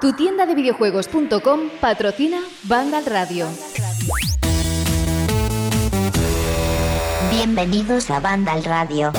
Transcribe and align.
Tu 0.00 0.12
tienda 0.14 0.46
de 0.46 0.54
videojuegos.com 0.54 1.60
patrocina 1.80 2.40
Vandal 2.64 3.04
Radio. 3.06 3.46
Bienvenidos 7.30 8.10
a 8.10 8.20
Vandal 8.20 8.64
Radio. 8.64 9.12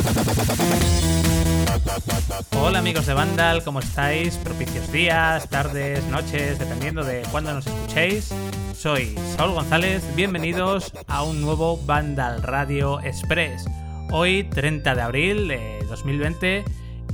Hola 2.59 2.79
amigos 2.79 3.05
de 3.05 3.13
Vandal, 3.13 3.63
¿cómo 3.63 3.79
estáis? 3.79 4.37
Propicios 4.37 4.91
días, 4.91 5.49
tardes, 5.49 6.03
noches, 6.07 6.59
dependiendo 6.59 7.03
de 7.03 7.23
cuándo 7.31 7.53
nos 7.53 7.65
escuchéis. 7.65 8.33
Soy 8.75 9.15
Saúl 9.35 9.53
González, 9.53 10.03
bienvenidos 10.15 10.91
a 11.07 11.23
un 11.23 11.41
nuevo 11.41 11.77
Vandal 11.85 12.43
Radio 12.43 12.99
Express. 13.01 13.65
Hoy 14.11 14.43
30 14.43 14.95
de 14.95 15.01
abril 15.01 15.47
de 15.47 15.85
2020 15.87 16.65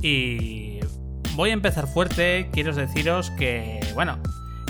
y 0.02 0.67
voy 1.38 1.50
a 1.50 1.52
empezar 1.52 1.86
fuerte, 1.86 2.50
quiero 2.52 2.74
deciros 2.74 3.30
que, 3.30 3.78
bueno, 3.94 4.18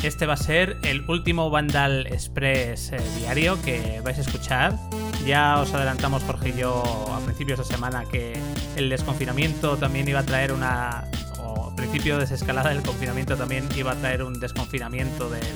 este 0.02 0.26
va 0.26 0.34
a 0.34 0.36
ser 0.36 0.76
el 0.82 1.02
último 1.08 1.48
Vandal 1.48 2.06
Express 2.08 2.92
eh, 2.92 3.00
diario 3.18 3.60
que 3.62 4.02
vais 4.04 4.18
a 4.18 4.20
escuchar. 4.20 4.76
Ya 5.24 5.58
os 5.60 5.72
adelantamos, 5.72 6.22
Jorge 6.24 6.50
y 6.50 6.60
yo, 6.60 6.82
a 7.10 7.20
principios 7.20 7.60
de 7.60 7.64
semana 7.64 8.04
que 8.04 8.38
el 8.76 8.90
desconfinamiento 8.90 9.78
también 9.78 10.06
iba 10.08 10.18
a 10.20 10.24
traer 10.24 10.52
una. 10.52 11.04
o 11.42 11.74
principio 11.74 12.16
de 12.16 12.20
desescalada 12.20 12.68
del 12.68 12.82
confinamiento 12.82 13.34
también 13.34 13.66
iba 13.74 13.92
a 13.92 13.94
traer 13.94 14.22
un 14.22 14.38
desconfinamiento 14.38 15.30
del 15.30 15.46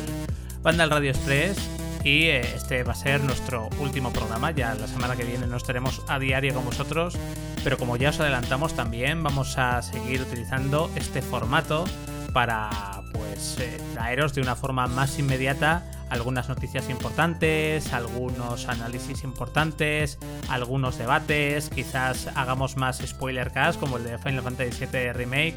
Vandal 0.62 0.88
Radio 0.88 1.10
Express. 1.10 1.58
Y 2.04 2.28
eh, 2.28 2.40
este 2.40 2.84
va 2.84 2.92
a 2.92 2.96
ser 2.96 3.22
nuestro 3.22 3.68
último 3.80 4.14
programa. 4.14 4.50
Ya 4.52 4.74
la 4.74 4.86
semana 4.86 5.14
que 5.14 5.24
viene 5.24 5.46
no 5.46 5.58
estaremos 5.58 6.02
a 6.08 6.18
diario 6.18 6.54
con 6.54 6.64
vosotros. 6.64 7.18
Pero 7.64 7.78
como 7.78 7.96
ya 7.96 8.10
os 8.10 8.20
adelantamos, 8.20 8.74
también 8.74 9.22
vamos 9.22 9.56
a 9.58 9.82
seguir 9.82 10.22
utilizando 10.22 10.90
este 10.96 11.22
formato 11.22 11.84
para 12.32 13.02
pues 13.12 13.58
eh, 13.60 13.78
traeros 13.94 14.34
de 14.34 14.40
una 14.40 14.56
forma 14.56 14.86
más 14.86 15.18
inmediata 15.18 15.84
algunas 16.12 16.48
noticias 16.50 16.90
importantes, 16.90 17.92
algunos 17.94 18.68
análisis 18.68 19.24
importantes, 19.24 20.18
algunos 20.50 20.98
debates, 20.98 21.70
quizás 21.70 22.28
hagamos 22.34 22.76
más 22.76 22.98
spoiler 22.98 23.50
cast 23.50 23.80
como 23.80 23.96
el 23.96 24.04
de 24.04 24.18
Final 24.18 24.42
Fantasy 24.42 24.84
VII 24.84 25.12
Remake 25.14 25.56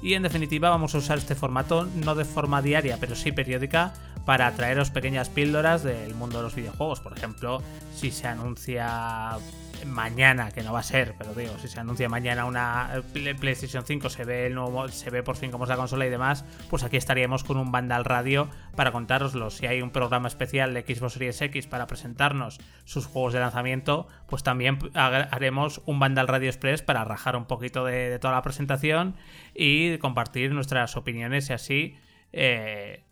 y 0.00 0.14
en 0.14 0.22
definitiva 0.22 0.70
vamos 0.70 0.94
a 0.94 0.98
usar 0.98 1.18
este 1.18 1.34
formato 1.34 1.86
no 1.96 2.14
de 2.14 2.24
forma 2.24 2.62
diaria 2.62 2.96
pero 2.98 3.14
sí 3.14 3.30
periódica 3.30 3.92
para 4.24 4.50
traeros 4.52 4.90
pequeñas 4.90 5.28
píldoras 5.28 5.82
del 5.82 6.14
mundo 6.14 6.38
de 6.38 6.44
los 6.44 6.54
videojuegos. 6.54 7.00
Por 7.00 7.16
ejemplo, 7.16 7.62
si 7.94 8.10
se 8.10 8.26
anuncia 8.26 9.36
mañana, 9.86 10.50
que 10.50 10.62
no 10.62 10.72
va 10.72 10.80
a 10.80 10.84
ser, 10.84 11.14
pero 11.18 11.34
digo, 11.34 11.58
si 11.58 11.68
se 11.68 11.80
anuncia 11.80 12.08
mañana 12.08 12.44
una 12.44 13.02
PlayStation 13.12 13.84
5, 13.84 14.08
se 14.10 14.24
ve 14.24 14.46
el 14.46 14.54
nuevo, 14.54 14.88
se 14.88 15.10
ve 15.10 15.22
por 15.22 15.36
fin 15.36 15.50
cómo 15.50 15.64
es 15.64 15.70
la 15.70 15.76
consola 15.76 16.06
y 16.06 16.10
demás, 16.10 16.44
pues 16.68 16.82
aquí 16.82 16.96
estaríamos 16.96 17.44
con 17.44 17.56
un 17.56 17.72
Vandal 17.72 18.04
Radio 18.04 18.48
para 18.76 18.92
contároslo. 18.92 19.50
Si 19.50 19.66
hay 19.66 19.82
un 19.82 19.90
programa 19.90 20.28
especial 20.28 20.74
de 20.74 20.82
Xbox 20.82 21.14
Series 21.14 21.40
X 21.40 21.66
para 21.66 21.86
presentarnos 21.86 22.58
sus 22.84 23.06
juegos 23.06 23.32
de 23.32 23.40
lanzamiento, 23.40 24.08
pues 24.28 24.42
también 24.42 24.78
haremos 24.94 25.82
un 25.86 25.98
Vandal 25.98 26.28
Radio 26.28 26.48
Express 26.48 26.82
para 26.82 27.04
rajar 27.04 27.36
un 27.36 27.46
poquito 27.46 27.84
de, 27.84 28.18
toda 28.18 28.34
la 28.34 28.42
presentación 28.42 29.16
y 29.54 29.98
compartir 29.98 30.52
nuestras 30.52 30.96
opiniones 30.96 31.50
y 31.50 31.52
así. 31.52 31.98
Eh, 32.32 33.04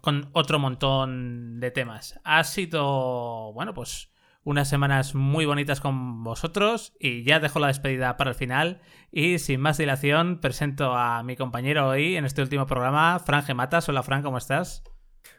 con 0.00 0.30
otro 0.32 0.58
montón 0.58 1.60
de 1.60 1.70
temas. 1.70 2.18
Ha 2.24 2.44
sido, 2.44 3.52
bueno, 3.52 3.74
pues 3.74 4.09
unas 4.42 4.68
semanas 4.68 5.14
muy 5.14 5.44
bonitas 5.44 5.80
con 5.80 6.24
vosotros 6.24 6.94
y 6.98 7.24
ya 7.24 7.40
dejo 7.40 7.58
la 7.58 7.68
despedida 7.68 8.16
para 8.16 8.30
el 8.30 8.36
final 8.36 8.80
y 9.12 9.38
sin 9.38 9.60
más 9.60 9.78
dilación 9.78 10.40
presento 10.40 10.94
a 10.94 11.22
mi 11.22 11.36
compañero 11.36 11.88
hoy 11.88 12.16
en 12.16 12.24
este 12.24 12.42
último 12.42 12.66
programa, 12.66 13.18
Fran 13.18 13.42
Gematas. 13.42 13.88
Hola 13.88 14.02
Fran, 14.02 14.22
¿cómo 14.22 14.38
estás? 14.38 14.82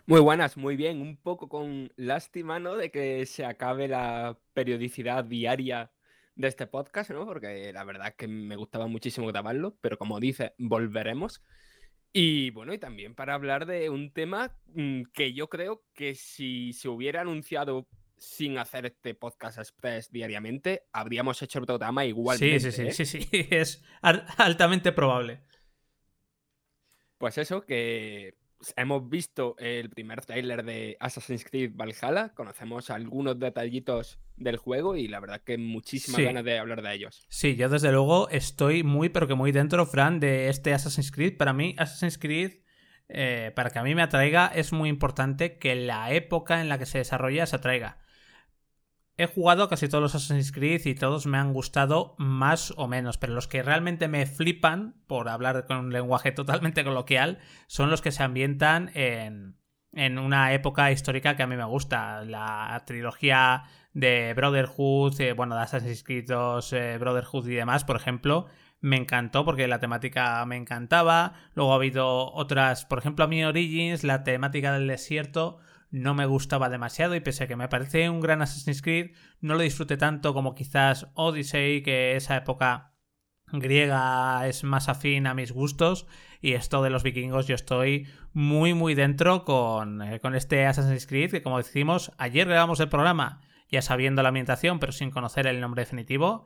Muy 0.05 0.19
buenas, 0.19 0.57
muy 0.57 0.75
bien. 0.75 1.02
Un 1.02 1.17
poco 1.17 1.49
con 1.49 1.91
lástima, 1.95 2.59
¿no? 2.59 2.75
De 2.75 2.91
que 2.91 3.25
se 3.25 3.45
acabe 3.45 3.88
la 3.88 4.38
periodicidad 4.53 5.23
diaria 5.23 5.91
de 6.35 6.47
este 6.47 6.68
podcast, 6.68 7.12
¿no? 7.12 7.25
Porque 7.25 7.72
la 7.73 7.83
verdad 7.83 8.09
es 8.09 8.16
que 8.16 8.28
me 8.28 8.56
gustaba 8.56 8.88
muchísimo 8.88 9.28
grabarlo, 9.28 9.78
pero 9.81 9.97
como 9.97 10.19
dice, 10.19 10.53
volveremos. 10.57 11.44
Y 12.13 12.51
bueno, 12.51 12.73
y 12.73 12.78
también 12.78 13.16
para 13.16 13.33
hablar 13.33 13.66
de 13.66 13.89
un 13.89 14.12
tema 14.12 14.56
mm, 14.75 15.03
que 15.13 15.33
yo 15.33 15.50
creo 15.50 15.83
que 15.94 16.13
si 16.16 16.73
se 16.73 16.89
hubiera 16.89 17.22
anunciado 17.22 17.88
sin 18.21 18.59
hacer 18.59 18.85
este 18.85 19.15
podcast 19.15 19.57
express 19.57 20.11
diariamente, 20.11 20.83
habríamos 20.93 21.41
hecho 21.41 21.57
el 21.57 21.65
programa 21.65 22.05
igualmente. 22.05 22.71
Sí, 22.71 22.71
sí, 22.71 22.91
sí, 22.91 23.05
sí, 23.05 23.21
sí, 23.31 23.47
es 23.49 23.83
altamente 24.01 24.91
probable. 24.91 25.41
Pues 27.17 27.39
eso, 27.39 27.61
que 27.61 28.35
hemos 28.75 29.09
visto 29.09 29.55
el 29.57 29.89
primer 29.89 30.23
tráiler 30.23 30.63
de 30.63 30.97
Assassin's 30.99 31.43
Creed 31.43 31.71
Valhalla, 31.73 32.29
conocemos 32.35 32.91
algunos 32.91 33.39
detallitos 33.39 34.19
del 34.38 34.57
juego 34.57 34.95
y 34.95 35.07
la 35.07 35.19
verdad 35.19 35.41
que 35.43 35.57
muchísimas 35.57 36.21
ganas 36.21 36.43
de 36.43 36.59
hablar 36.59 36.83
de 36.83 36.93
ellos. 36.93 37.25
Sí, 37.27 37.55
yo 37.55 37.69
desde 37.69 37.91
luego 37.91 38.29
estoy 38.29 38.83
muy, 38.83 39.09
pero 39.09 39.27
que 39.27 39.33
muy 39.33 39.51
dentro, 39.51 39.83
Fran, 39.88 40.19
de 40.19 40.49
este 40.49 40.75
Assassin's 40.75 41.11
Creed. 41.11 41.38
Para 41.38 41.53
mí, 41.53 41.73
Assassin's 41.79 42.19
Creed, 42.19 42.59
eh, 43.09 43.51
para 43.55 43.71
que 43.71 43.79
a 43.79 43.83
mí 43.83 43.95
me 43.95 44.03
atraiga, 44.03 44.45
es 44.53 44.73
muy 44.73 44.89
importante 44.89 45.57
que 45.57 45.73
la 45.73 46.11
época 46.13 46.61
en 46.61 46.69
la 46.69 46.77
que 46.77 46.85
se 46.85 46.99
desarrolla 46.99 47.47
se 47.47 47.55
atraiga. 47.55 48.00
He 49.21 49.27
jugado 49.27 49.69
casi 49.69 49.87
todos 49.87 50.01
los 50.01 50.15
Assassin's 50.15 50.51
Creed 50.51 50.81
y 50.85 50.95
todos 50.95 51.27
me 51.27 51.37
han 51.37 51.53
gustado 51.53 52.15
más 52.17 52.73
o 52.75 52.87
menos, 52.87 53.19
pero 53.19 53.35
los 53.35 53.47
que 53.47 53.61
realmente 53.61 54.07
me 54.07 54.25
flipan, 54.25 54.95
por 55.05 55.29
hablar 55.29 55.67
con 55.67 55.77
un 55.77 55.93
lenguaje 55.93 56.31
totalmente 56.31 56.83
coloquial, 56.83 57.37
son 57.67 57.91
los 57.91 58.01
que 58.01 58.11
se 58.11 58.23
ambientan 58.23 58.89
en, 58.95 59.59
en 59.93 60.17
una 60.17 60.53
época 60.53 60.91
histórica 60.91 61.35
que 61.35 61.43
a 61.43 61.47
mí 61.47 61.55
me 61.55 61.65
gusta. 61.65 62.25
La 62.25 62.81
trilogía 62.87 63.65
de 63.93 64.33
Brotherhood, 64.33 65.21
eh, 65.21 65.33
bueno, 65.33 65.53
de 65.53 65.61
Assassin's 65.61 66.03
Creed 66.03 66.25
2, 66.27 66.73
eh, 66.73 66.97
Brotherhood 66.97 67.47
y 67.47 67.53
demás, 67.53 67.83
por 67.83 67.97
ejemplo, 67.97 68.47
me 68.79 68.97
encantó 68.97 69.45
porque 69.45 69.67
la 69.67 69.79
temática 69.79 70.43
me 70.47 70.55
encantaba. 70.55 71.33
Luego 71.53 71.73
ha 71.73 71.75
habido 71.75 72.33
otras, 72.33 72.85
por 72.85 72.97
ejemplo, 72.97 73.25
a 73.25 73.27
mí 73.27 73.45
Origins, 73.45 74.03
la 74.03 74.23
temática 74.23 74.73
del 74.73 74.88
desierto 74.88 75.59
no 75.91 76.13
me 76.13 76.25
gustaba 76.25 76.69
demasiado 76.69 77.16
y 77.16 77.19
pese 77.19 77.44
a 77.44 77.47
que 77.47 77.56
me 77.56 77.68
parece 77.68 78.09
un 78.09 78.22
gran 78.22 78.41
Assassin's 78.41 78.81
Creed, 78.81 79.12
no 79.41 79.56
lo 79.56 79.62
disfruté 79.62 79.97
tanto 79.97 80.34
como 80.34 80.56
quizás 80.56 81.07
Odyssey, 81.13 81.84
que 81.84 82.16
esa 82.16 82.38
época 82.38 82.94
griega 83.52 84.47
es 84.47 84.63
más 84.63 84.90
afín 84.90 85.28
a 85.28 85.34
mis 85.34 85.51
gustos. 85.51 86.07
Y 86.40 86.53
esto 86.53 86.81
de 86.81 86.90
los 86.90 87.03
vikingos 87.03 87.47
yo 87.47 87.56
estoy 87.56 88.07
muy 88.34 88.74
muy 88.74 88.96
dentro 88.96 89.44
con, 89.44 90.01
eh, 90.01 90.19
con 90.19 90.35
este 90.35 90.66
Assassin's 90.66 91.06
Creed 91.06 91.31
que 91.31 91.44
como 91.44 91.57
decimos 91.57 92.12
ayer 92.18 92.47
grabamos 92.47 92.80
el 92.80 92.90
programa 92.90 93.41
ya 93.69 93.81
sabiendo 93.81 94.24
la 94.24 94.30
ambientación 94.30 94.80
pero 94.80 94.94
sin 94.94 95.12
conocer 95.12 95.47
el 95.47 95.59
nombre 95.59 95.81
definitivo 95.81 96.46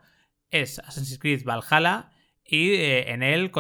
es 0.50 0.80
Assassin's 0.80 1.20
Creed 1.20 1.46
Valhalla 1.46 2.10
y 2.48 2.74
eh, 2.74 3.12
en 3.12 3.24
él 3.24 3.52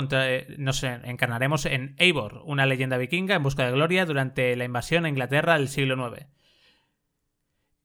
nos 0.58 0.84
encarnaremos 0.84 1.66
en 1.66 1.96
Eivor, 1.98 2.44
una 2.46 2.66
leyenda 2.66 2.98
vikinga 2.98 3.36
en 3.36 3.44
busca 3.44 3.66
de 3.66 3.72
gloria 3.72 4.06
durante 4.06 4.56
la 4.56 4.66
invasión 4.66 5.06
a 5.06 5.10
Inglaterra 5.10 5.58
del 5.58 5.70
siglo 5.70 5.96
IX. 6.08 6.28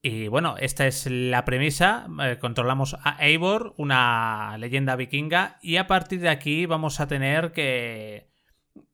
Y 0.02 0.28
bueno, 0.28 0.56
esta 0.58 0.86
es 0.86 1.06
la 1.10 1.44
premisa. 1.44 2.06
Eh, 2.22 2.38
controlamos 2.38 2.96
a 3.02 3.16
Eivor, 3.24 3.74
una 3.76 4.56
leyenda 4.58 4.96
vikinga, 4.96 5.58
y 5.62 5.76
a 5.76 5.86
partir 5.86 6.20
de 6.20 6.30
aquí 6.30 6.66
vamos 6.66 7.00
a 7.00 7.08
tener 7.08 7.52
que 7.52 8.28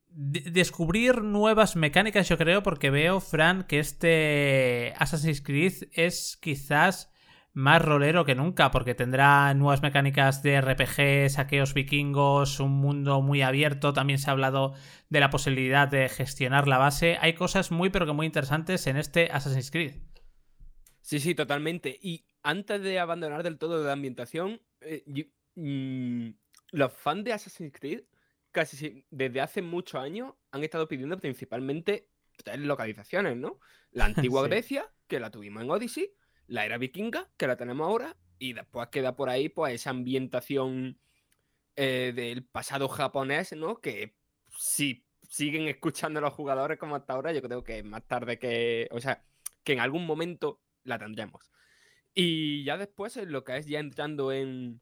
descubrir 0.08 1.22
nuevas 1.22 1.76
mecánicas, 1.76 2.28
yo 2.28 2.38
creo, 2.38 2.62
porque 2.62 2.90
veo, 2.90 3.20
Fran, 3.20 3.64
que 3.64 3.78
este 3.78 4.94
Assassin's 4.96 5.42
Creed 5.42 5.74
es 5.92 6.38
quizás 6.40 7.12
más 7.56 7.80
rolero 7.80 8.26
que 8.26 8.34
nunca, 8.34 8.70
porque 8.70 8.94
tendrá 8.94 9.54
nuevas 9.54 9.80
mecánicas 9.80 10.42
de 10.42 10.60
RPG, 10.60 11.30
saqueos 11.30 11.72
vikingos, 11.72 12.60
un 12.60 12.72
mundo 12.72 13.22
muy 13.22 13.40
abierto. 13.40 13.94
También 13.94 14.18
se 14.18 14.28
ha 14.28 14.34
hablado 14.34 14.74
de 15.08 15.20
la 15.20 15.30
posibilidad 15.30 15.88
de 15.88 16.10
gestionar 16.10 16.68
la 16.68 16.76
base. 16.76 17.16
Hay 17.18 17.32
cosas 17.32 17.70
muy, 17.70 17.88
pero 17.88 18.04
que 18.04 18.12
muy 18.12 18.26
interesantes 18.26 18.86
en 18.86 18.98
este 18.98 19.30
Assassin's 19.32 19.70
Creed. 19.70 19.94
Sí, 21.00 21.18
sí, 21.18 21.34
totalmente. 21.34 21.98
Y 22.02 22.26
antes 22.42 22.82
de 22.82 22.98
abandonar 22.98 23.42
del 23.42 23.56
todo 23.56 23.82
la 23.82 23.92
ambientación, 23.92 24.60
eh, 24.82 25.02
mm, 25.54 26.28
los 26.72 26.92
fans 26.92 27.24
de 27.24 27.32
Assassin's 27.32 27.72
Creed, 27.72 28.02
casi 28.52 29.06
desde 29.08 29.40
hace 29.40 29.62
muchos 29.62 29.98
años, 29.98 30.34
han 30.50 30.62
estado 30.62 30.86
pidiendo 30.88 31.16
principalmente 31.16 32.10
tres 32.44 32.58
localizaciones, 32.58 33.38
¿no? 33.38 33.60
La 33.92 34.04
antigua 34.40 34.46
Grecia, 34.46 34.92
que 35.06 35.20
la 35.20 35.30
tuvimos 35.30 35.62
en 35.62 35.70
Odyssey 35.70 36.12
la 36.46 36.64
era 36.64 36.78
vikinga, 36.78 37.28
que 37.36 37.46
la 37.46 37.56
tenemos 37.56 37.86
ahora, 37.86 38.16
y 38.38 38.52
después 38.52 38.88
queda 38.88 39.16
por 39.16 39.28
ahí 39.28 39.48
pues 39.48 39.74
esa 39.74 39.90
ambientación 39.90 40.98
eh, 41.76 42.12
del 42.14 42.44
pasado 42.44 42.88
japonés, 42.88 43.52
¿no? 43.52 43.80
Que 43.80 44.16
si 44.58 45.06
siguen 45.28 45.68
escuchando 45.68 46.18
a 46.18 46.22
los 46.22 46.34
jugadores 46.34 46.78
como 46.78 46.96
hasta 46.96 47.14
ahora, 47.14 47.32
yo 47.32 47.42
creo 47.42 47.64
que 47.64 47.82
más 47.82 48.06
tarde 48.06 48.38
que, 48.38 48.88
o 48.90 49.00
sea, 49.00 49.24
que 49.62 49.72
en 49.72 49.80
algún 49.80 50.06
momento 50.06 50.60
la 50.84 50.98
tendremos. 50.98 51.50
Y 52.14 52.64
ya 52.64 52.78
después, 52.78 53.16
en 53.16 53.32
lo 53.32 53.44
que 53.44 53.58
es 53.58 53.66
ya 53.66 53.78
entrando 53.78 54.32
en, 54.32 54.80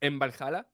en 0.00 0.18
Valhalla, 0.18 0.68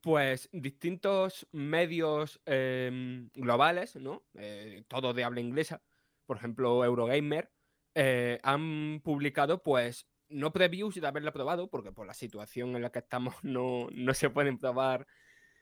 pues 0.00 0.48
distintos 0.52 1.46
medios 1.52 2.40
em, 2.46 3.30
globales, 3.34 3.96
¿no? 3.96 4.24
Eh, 4.34 4.84
todo 4.88 5.14
de 5.14 5.24
habla 5.24 5.40
inglesa, 5.40 5.82
por 6.26 6.36
ejemplo, 6.36 6.84
Eurogamer, 6.84 7.53
eh, 7.94 8.40
han 8.42 9.00
publicado, 9.02 9.62
pues, 9.62 10.08
no 10.28 10.52
previews 10.52 10.94
de 10.94 11.06
haberla 11.06 11.32
probado, 11.32 11.68
porque 11.68 11.92
por 11.92 12.06
la 12.06 12.14
situación 12.14 12.74
en 12.76 12.82
la 12.82 12.90
que 12.90 13.00
estamos 13.00 13.34
no, 13.42 13.88
no 13.92 14.14
se 14.14 14.30
pueden 14.30 14.58
probar 14.58 15.06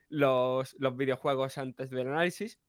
los, 0.08 0.76
los 0.78 0.96
videojuegos 0.96 1.58
antes 1.58 1.90
del 1.90 2.08
análisis, 2.08 2.60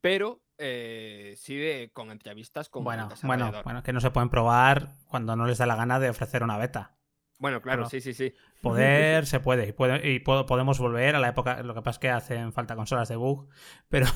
pero 0.00 0.42
eh, 0.58 1.34
sí 1.36 1.56
de, 1.56 1.90
con 1.92 2.10
entrevistas 2.10 2.68
con 2.68 2.84
Bueno, 2.84 3.08
bueno, 3.22 3.52
bueno, 3.62 3.82
que 3.82 3.92
no 3.92 4.00
se 4.00 4.10
pueden 4.10 4.28
probar 4.28 4.96
cuando 5.06 5.36
no 5.36 5.46
les 5.46 5.58
da 5.58 5.66
la 5.66 5.76
gana 5.76 6.00
de 6.00 6.10
ofrecer 6.10 6.42
una 6.42 6.58
beta. 6.58 6.97
Bueno, 7.38 7.62
claro, 7.62 7.82
Bueno, 7.82 7.90
sí, 7.90 8.00
sí, 8.00 8.14
sí. 8.14 8.32
Poder 8.60 9.26
se 9.26 9.38
puede 9.40 9.68
y, 9.68 9.72
puede- 9.72 10.10
y 10.10 10.18
po- 10.20 10.44
podemos 10.46 10.78
volver 10.80 11.14
a 11.14 11.20
la 11.20 11.28
época, 11.28 11.62
lo 11.62 11.74
que 11.74 11.82
pasa 11.82 11.96
es 11.96 11.98
que 12.00 12.10
hacen 12.10 12.52
falta 12.52 12.74
consolas 12.74 13.08
de 13.08 13.16
bug, 13.16 13.48
pero 13.88 14.06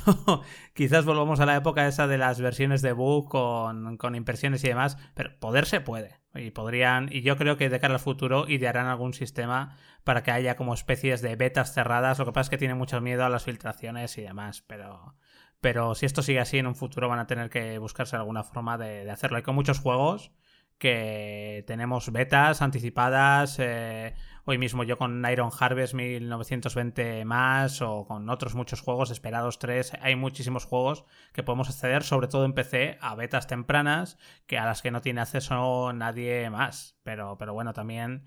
quizás 0.74 1.04
volvamos 1.04 1.40
a 1.40 1.46
la 1.46 1.56
época 1.56 1.86
esa 1.86 2.06
de 2.06 2.18
las 2.18 2.40
versiones 2.40 2.82
de 2.82 2.92
bug 2.92 3.28
con, 3.28 3.96
con 3.96 4.14
impresiones 4.14 4.64
y 4.64 4.68
demás, 4.68 4.96
pero 5.14 5.38
poder 5.38 5.66
se 5.66 5.80
puede. 5.80 6.20
Y 6.34 6.50
podrían, 6.50 7.08
y 7.12 7.20
yo 7.22 7.36
creo 7.36 7.56
que 7.58 7.68
de 7.68 7.78
cara 7.78 7.94
al 7.94 8.00
futuro 8.00 8.48
idearán 8.48 8.86
algún 8.86 9.12
sistema 9.12 9.76
para 10.02 10.22
que 10.22 10.30
haya 10.30 10.56
como 10.56 10.72
especies 10.72 11.20
de 11.20 11.36
betas 11.36 11.74
cerradas. 11.74 12.18
Lo 12.18 12.24
que 12.24 12.32
pasa 12.32 12.46
es 12.46 12.50
que 12.50 12.58
tienen 12.58 12.78
mucho 12.78 13.00
miedo 13.02 13.24
a 13.24 13.28
las 13.28 13.44
filtraciones 13.44 14.16
y 14.16 14.22
demás, 14.22 14.62
pero, 14.66 15.14
pero 15.60 15.94
si 15.94 16.06
esto 16.06 16.22
sigue 16.22 16.40
así 16.40 16.56
en 16.58 16.66
un 16.66 16.74
futuro 16.74 17.08
van 17.08 17.18
a 17.18 17.26
tener 17.26 17.50
que 17.50 17.76
buscarse 17.78 18.16
alguna 18.16 18.44
forma 18.44 18.78
de, 18.78 19.04
de 19.04 19.10
hacerlo. 19.10 19.36
Hay 19.36 19.42
con 19.42 19.54
muchos 19.54 19.78
juegos 19.78 20.32
que 20.78 21.64
tenemos 21.66 22.10
betas 22.10 22.62
anticipadas. 22.62 23.58
eh, 23.58 24.14
hoy 24.44 24.58
mismo 24.58 24.82
yo 24.82 24.98
con 24.98 25.24
Iron 25.30 25.50
Harvest 25.58 25.94
1920 25.94 27.24
más 27.24 27.80
o 27.82 28.04
con 28.06 28.28
otros 28.28 28.54
muchos 28.54 28.80
juegos, 28.80 29.10
esperados 29.10 29.58
3. 29.58 29.92
Hay 30.00 30.16
muchísimos 30.16 30.64
juegos 30.64 31.04
que 31.32 31.42
podemos 31.42 31.68
acceder, 31.68 32.02
sobre 32.02 32.28
todo 32.28 32.44
en 32.44 32.52
PC, 32.52 32.98
a 33.00 33.14
betas 33.14 33.46
tempranas 33.46 34.18
que 34.46 34.58
a 34.58 34.64
las 34.64 34.82
que 34.82 34.90
no 34.90 35.00
tiene 35.00 35.20
acceso 35.20 35.92
nadie 35.92 36.50
más. 36.50 36.98
Pero, 37.02 37.36
pero 37.38 37.52
bueno, 37.54 37.72
también 37.72 38.24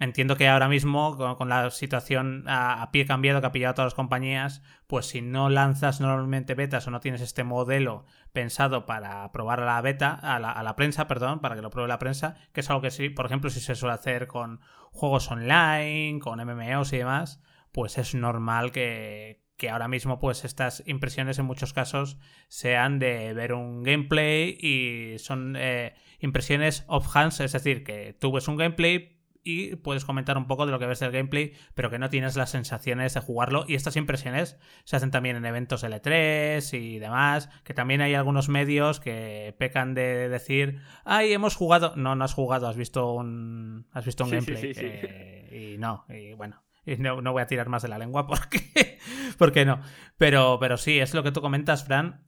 Entiendo 0.00 0.36
que 0.36 0.48
ahora 0.48 0.68
mismo, 0.68 1.16
con, 1.16 1.48
la 1.48 1.70
situación 1.70 2.44
a, 2.46 2.88
pie 2.92 3.04
cambiado 3.04 3.40
que 3.40 3.48
ha 3.48 3.52
pillado 3.52 3.74
todas 3.74 3.86
las 3.86 3.94
compañías, 3.94 4.62
pues 4.86 5.06
si 5.06 5.22
no 5.22 5.48
lanzas 5.50 6.00
normalmente 6.00 6.54
betas 6.54 6.86
o 6.86 6.90
no 6.92 7.00
tienes 7.00 7.20
este 7.20 7.42
modelo 7.42 8.04
pensado 8.32 8.86
para 8.86 9.30
probar 9.32 9.60
a 9.60 9.66
la 9.66 9.80
beta, 9.80 10.14
a 10.14 10.38
la, 10.38 10.76
prensa, 10.76 11.08
perdón, 11.08 11.40
para 11.40 11.56
que 11.56 11.62
lo 11.62 11.70
pruebe 11.70 11.88
la 11.88 11.98
prensa, 11.98 12.36
que 12.52 12.60
es 12.60 12.70
algo 12.70 12.82
que 12.82 12.92
sí, 12.92 13.10
por 13.10 13.26
ejemplo, 13.26 13.50
si 13.50 13.60
se 13.60 13.74
suele 13.74 13.94
hacer 13.94 14.28
con 14.28 14.60
juegos 14.92 15.30
online, 15.30 16.20
con 16.20 16.38
MMOs 16.38 16.92
y 16.92 16.98
demás, 16.98 17.42
pues 17.72 17.98
es 17.98 18.14
normal 18.14 18.70
que, 18.70 19.42
que 19.56 19.68
ahora 19.68 19.88
mismo 19.88 20.20
pues 20.20 20.44
estas 20.44 20.84
impresiones 20.86 21.40
en 21.40 21.44
muchos 21.44 21.72
casos 21.72 22.18
sean 22.46 23.00
de 23.00 23.34
ver 23.34 23.52
un 23.52 23.82
gameplay 23.82 24.56
y 24.60 25.18
son 25.18 25.56
eh, 25.58 25.94
impresiones 26.20 26.84
off 26.86 27.14
hands, 27.14 27.40
es 27.40 27.52
decir, 27.52 27.82
que 27.82 28.16
tú 28.18 28.30
ves 28.30 28.46
un 28.46 28.56
gameplay 28.56 29.17
y 29.50 29.76
puedes 29.76 30.04
comentar 30.04 30.36
un 30.36 30.46
poco 30.46 30.66
de 30.66 30.72
lo 30.72 30.78
que 30.78 30.84
ves 30.86 31.00
del 31.00 31.10
gameplay, 31.10 31.52
pero 31.74 31.88
que 31.90 31.98
no 31.98 32.10
tienes 32.10 32.36
las 32.36 32.50
sensaciones 32.50 33.14
de 33.14 33.20
jugarlo. 33.20 33.64
Y 33.66 33.74
estas 33.76 33.96
impresiones 33.96 34.58
se 34.84 34.96
hacen 34.96 35.10
también 35.10 35.36
en 35.36 35.46
eventos 35.46 35.84
L3 35.84 36.78
y 36.78 36.98
demás, 36.98 37.48
que 37.64 37.72
también 37.74 38.00
hay 38.02 38.14
algunos 38.14 38.48
medios 38.48 39.00
que 39.00 39.54
pecan 39.58 39.94
de 39.94 40.28
decir, 40.28 40.80
ay, 41.04 41.32
hemos 41.32 41.56
jugado. 41.56 41.94
No, 41.96 42.14
no 42.14 42.24
has 42.24 42.34
jugado, 42.34 42.68
has 42.68 42.76
visto 42.76 43.12
un, 43.14 43.86
has 43.92 44.04
visto 44.04 44.24
un 44.24 44.30
Sí, 44.30 44.36
gameplay. 44.36 44.60
sí, 44.62 44.74
sí. 44.74 44.80
que- 44.80 45.72
Y 45.74 45.78
no, 45.78 46.04
y 46.08 46.34
bueno. 46.34 46.62
Y 46.84 46.96
no, 46.96 47.20
no 47.22 47.32
voy 47.32 47.42
a 47.42 47.46
tirar 47.46 47.68
más 47.68 47.82
de 47.82 47.88
la 47.88 47.98
lengua 47.98 48.26
porque, 48.26 48.98
porque 49.38 49.64
no. 49.64 49.80
Pero, 50.16 50.58
pero 50.60 50.76
sí, 50.76 50.98
es 50.98 51.14
lo 51.14 51.22
que 51.22 51.32
tú 51.32 51.40
comentas, 51.40 51.84
Fran. 51.84 52.26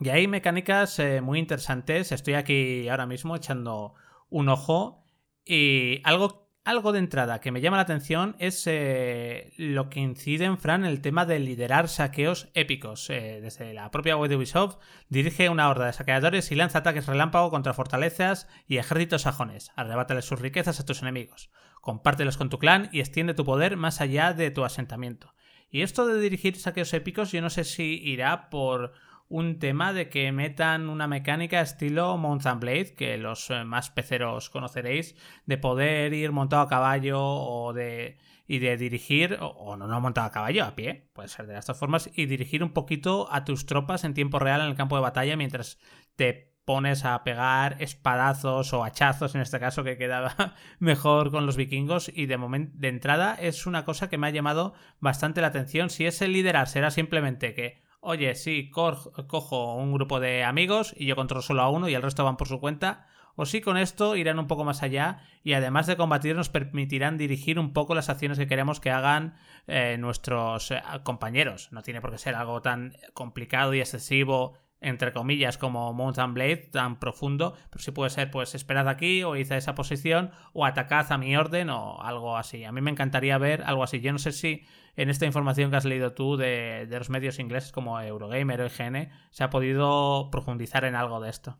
Y 0.00 0.08
hay 0.08 0.26
mecánicas 0.28 0.98
eh, 0.98 1.20
muy 1.20 1.38
interesantes. 1.38 2.10
Estoy 2.10 2.34
aquí 2.34 2.88
ahora 2.88 3.06
mismo 3.06 3.36
echando 3.36 3.94
un 4.28 4.48
ojo. 4.48 5.04
Y 5.44 6.00
algo, 6.04 6.43
algo 6.64 6.92
de 6.92 6.98
entrada 6.98 7.40
que 7.40 7.52
me 7.52 7.60
llama 7.60 7.76
la 7.76 7.82
atención 7.82 8.36
es 8.38 8.66
eh, 8.66 9.52
lo 9.58 9.90
que 9.90 10.00
incide 10.00 10.46
en 10.46 10.58
Fran 10.58 10.84
el 10.84 11.02
tema 11.02 11.26
de 11.26 11.38
liderar 11.38 11.88
saqueos 11.88 12.48
épicos. 12.54 13.08
Eh, 13.10 13.40
desde 13.42 13.74
la 13.74 13.90
propia 13.90 14.16
web 14.16 14.30
de 14.30 14.36
Ubisoft 14.36 14.78
dirige 15.10 15.50
una 15.50 15.68
horda 15.68 15.86
de 15.86 15.92
saqueadores 15.92 16.50
y 16.50 16.54
lanza 16.54 16.78
ataques 16.78 17.06
relámpago 17.06 17.50
contra 17.50 17.74
fortalezas 17.74 18.48
y 18.66 18.78
ejércitos 18.78 19.22
sajones. 19.22 19.72
Arrebátales 19.76 20.24
sus 20.24 20.40
riquezas 20.40 20.80
a 20.80 20.86
tus 20.86 21.02
enemigos. 21.02 21.50
Compártelos 21.82 22.38
con 22.38 22.48
tu 22.48 22.58
clan 22.58 22.88
y 22.92 23.00
extiende 23.00 23.34
tu 23.34 23.44
poder 23.44 23.76
más 23.76 24.00
allá 24.00 24.32
de 24.32 24.50
tu 24.50 24.64
asentamiento. 24.64 25.34
Y 25.68 25.82
esto 25.82 26.06
de 26.06 26.18
dirigir 26.18 26.56
saqueos 26.56 26.94
épicos, 26.94 27.30
yo 27.32 27.42
no 27.42 27.50
sé 27.50 27.64
si 27.64 28.00
irá 28.02 28.48
por 28.48 28.94
un 29.28 29.58
tema 29.58 29.92
de 29.92 30.08
que 30.08 30.30
metan 30.32 30.88
una 30.88 31.06
mecánica 31.06 31.60
estilo 31.60 32.16
Mount 32.16 32.46
and 32.46 32.60
Blade, 32.60 32.94
que 32.94 33.16
los 33.16 33.50
eh, 33.50 33.64
más 33.64 33.90
peceros 33.90 34.50
conoceréis, 34.50 35.16
de 35.46 35.58
poder 35.58 36.12
ir 36.12 36.32
montado 36.32 36.62
a 36.62 36.68
caballo 36.68 37.20
o 37.22 37.72
de 37.72 38.18
y 38.46 38.58
de 38.58 38.76
dirigir, 38.76 39.38
o, 39.40 39.76
no, 39.76 39.86
no 39.86 40.00
montado 40.00 40.26
a 40.26 40.30
caballo, 40.30 40.64
a 40.64 40.74
pie, 40.74 41.08
puede 41.14 41.28
ser 41.28 41.46
de 41.46 41.54
dos 41.54 41.78
formas, 41.78 42.10
y 42.14 42.26
dirigir 42.26 42.62
un 42.62 42.72
poquito 42.72 43.26
a 43.32 43.44
tus 43.44 43.64
tropas 43.64 44.04
en 44.04 44.12
tiempo 44.12 44.38
real 44.38 44.60
en 44.60 44.68
el 44.68 44.76
campo 44.76 44.96
de 44.96 45.02
batalla 45.02 45.36
mientras 45.36 45.78
te 46.16 46.52
pones 46.64 47.04
a 47.04 47.22
pegar 47.24 47.76
espadazos 47.80 48.72
o 48.72 48.84
hachazos, 48.84 49.34
en 49.34 49.40
este 49.40 49.60
caso 49.60 49.84
que 49.84 49.98
quedaba 49.98 50.54
mejor 50.78 51.30
con 51.30 51.46
los 51.46 51.56
vikingos, 51.56 52.10
y 52.14 52.26
de 52.26 52.36
momento 52.36 52.72
de 52.76 52.88
entrada 52.88 53.34
es 53.34 53.66
una 53.66 53.84
cosa 53.84 54.08
que 54.08 54.18
me 54.18 54.26
ha 54.26 54.30
llamado 54.30 54.74
bastante 55.00 55.40
la 55.40 55.48
atención. 55.48 55.90
Si 55.90 56.06
es 56.06 56.20
el 56.22 56.32
liderar, 56.32 56.68
será 56.68 56.90
simplemente 56.90 57.54
que 57.54 57.82
oye, 58.04 58.34
sí, 58.34 58.70
cojo 58.70 59.74
un 59.74 59.92
grupo 59.92 60.20
de 60.20 60.44
amigos 60.44 60.94
y 60.96 61.06
yo 61.06 61.16
controlo 61.16 61.42
solo 61.42 61.62
a 61.62 61.70
uno 61.70 61.88
y 61.88 61.94
el 61.94 62.02
resto 62.02 62.24
van 62.24 62.36
por 62.36 62.48
su 62.48 62.60
cuenta. 62.60 63.06
O 63.36 63.46
si 63.46 63.60
con 63.60 63.76
esto 63.76 64.14
irán 64.14 64.38
un 64.38 64.46
poco 64.46 64.64
más 64.64 64.82
allá 64.82 65.18
y 65.42 65.54
además 65.54 65.86
de 65.86 65.96
combatir 65.96 66.36
nos 66.36 66.50
permitirán 66.50 67.18
dirigir 67.18 67.58
un 67.58 67.72
poco 67.72 67.94
las 67.94 68.08
acciones 68.08 68.38
que 68.38 68.46
queremos 68.46 68.78
que 68.78 68.92
hagan 68.92 69.34
eh, 69.66 69.96
nuestros 69.98 70.70
eh, 70.70 70.80
compañeros. 71.02 71.68
No 71.72 71.82
tiene 71.82 72.00
por 72.00 72.12
qué 72.12 72.18
ser 72.18 72.36
algo 72.36 72.62
tan 72.62 72.96
complicado 73.12 73.74
y 73.74 73.80
excesivo 73.80 74.58
entre 74.84 75.12
comillas 75.12 75.58
como 75.58 75.92
Mountain 75.92 76.34
Blade 76.34 76.68
tan 76.70 76.98
profundo, 76.98 77.56
pero 77.70 77.82
sí 77.82 77.90
puede 77.90 78.10
ser 78.10 78.30
pues 78.30 78.54
esperad 78.54 78.88
aquí 78.88 79.22
o 79.22 79.36
id 79.36 79.50
a 79.50 79.56
esa 79.56 79.74
posición 79.74 80.30
o 80.52 80.64
atacad 80.64 81.10
a 81.10 81.18
mi 81.18 81.36
orden 81.36 81.70
o 81.70 82.00
algo 82.00 82.36
así. 82.36 82.64
A 82.64 82.72
mí 82.72 82.80
me 82.80 82.90
encantaría 82.90 83.38
ver 83.38 83.62
algo 83.62 83.82
así. 83.82 84.00
Yo 84.00 84.12
no 84.12 84.18
sé 84.18 84.32
si 84.32 84.62
en 84.96 85.10
esta 85.10 85.26
información 85.26 85.70
que 85.70 85.76
has 85.76 85.84
leído 85.84 86.12
tú 86.12 86.36
de, 86.36 86.86
de 86.88 86.98
los 86.98 87.10
medios 87.10 87.38
ingleses 87.38 87.72
como 87.72 88.00
Eurogamer 88.00 88.60
o 88.60 88.66
IGN 88.66 89.10
se 89.30 89.44
ha 89.44 89.50
podido 89.50 90.28
profundizar 90.30 90.84
en 90.84 90.94
algo 90.94 91.20
de 91.20 91.30
esto. 91.30 91.58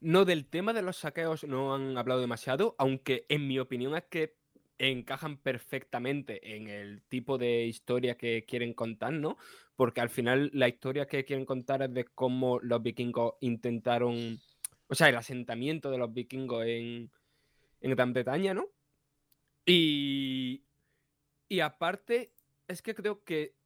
No, 0.00 0.24
del 0.24 0.46
tema 0.46 0.72
de 0.72 0.82
los 0.82 0.98
saqueos 0.98 1.44
no 1.44 1.74
han 1.74 1.96
hablado 1.96 2.20
demasiado, 2.20 2.74
aunque 2.78 3.24
en 3.28 3.48
mi 3.48 3.58
opinión 3.58 3.96
es 3.96 4.04
que 4.04 4.36
encajan 4.78 5.38
perfectamente 5.38 6.56
en 6.56 6.68
el 6.68 7.02
tipo 7.02 7.38
de 7.38 7.64
historia 7.64 8.16
que 8.16 8.44
quieren 8.44 8.74
contar, 8.74 9.12
¿no? 9.12 9.36
Porque 9.76 10.00
al 10.00 10.10
final 10.10 10.50
la 10.52 10.68
historia 10.68 11.06
que 11.06 11.24
quieren 11.24 11.46
contar 11.46 11.82
es 11.82 11.92
de 11.92 12.04
cómo 12.04 12.60
los 12.60 12.82
vikingos 12.82 13.34
intentaron, 13.40 14.38
o 14.88 14.94
sea, 14.94 15.08
el 15.08 15.16
asentamiento 15.16 15.90
de 15.90 15.98
los 15.98 16.12
vikingos 16.12 16.64
en, 16.66 17.10
en 17.80 17.90
Gran 17.90 18.12
Bretaña, 18.12 18.54
¿no? 18.54 18.68
Y, 19.66 20.64
y 21.48 21.60
aparte, 21.60 22.32
es 22.68 22.82
que 22.82 22.94
creo 22.94 23.24
que 23.24 23.56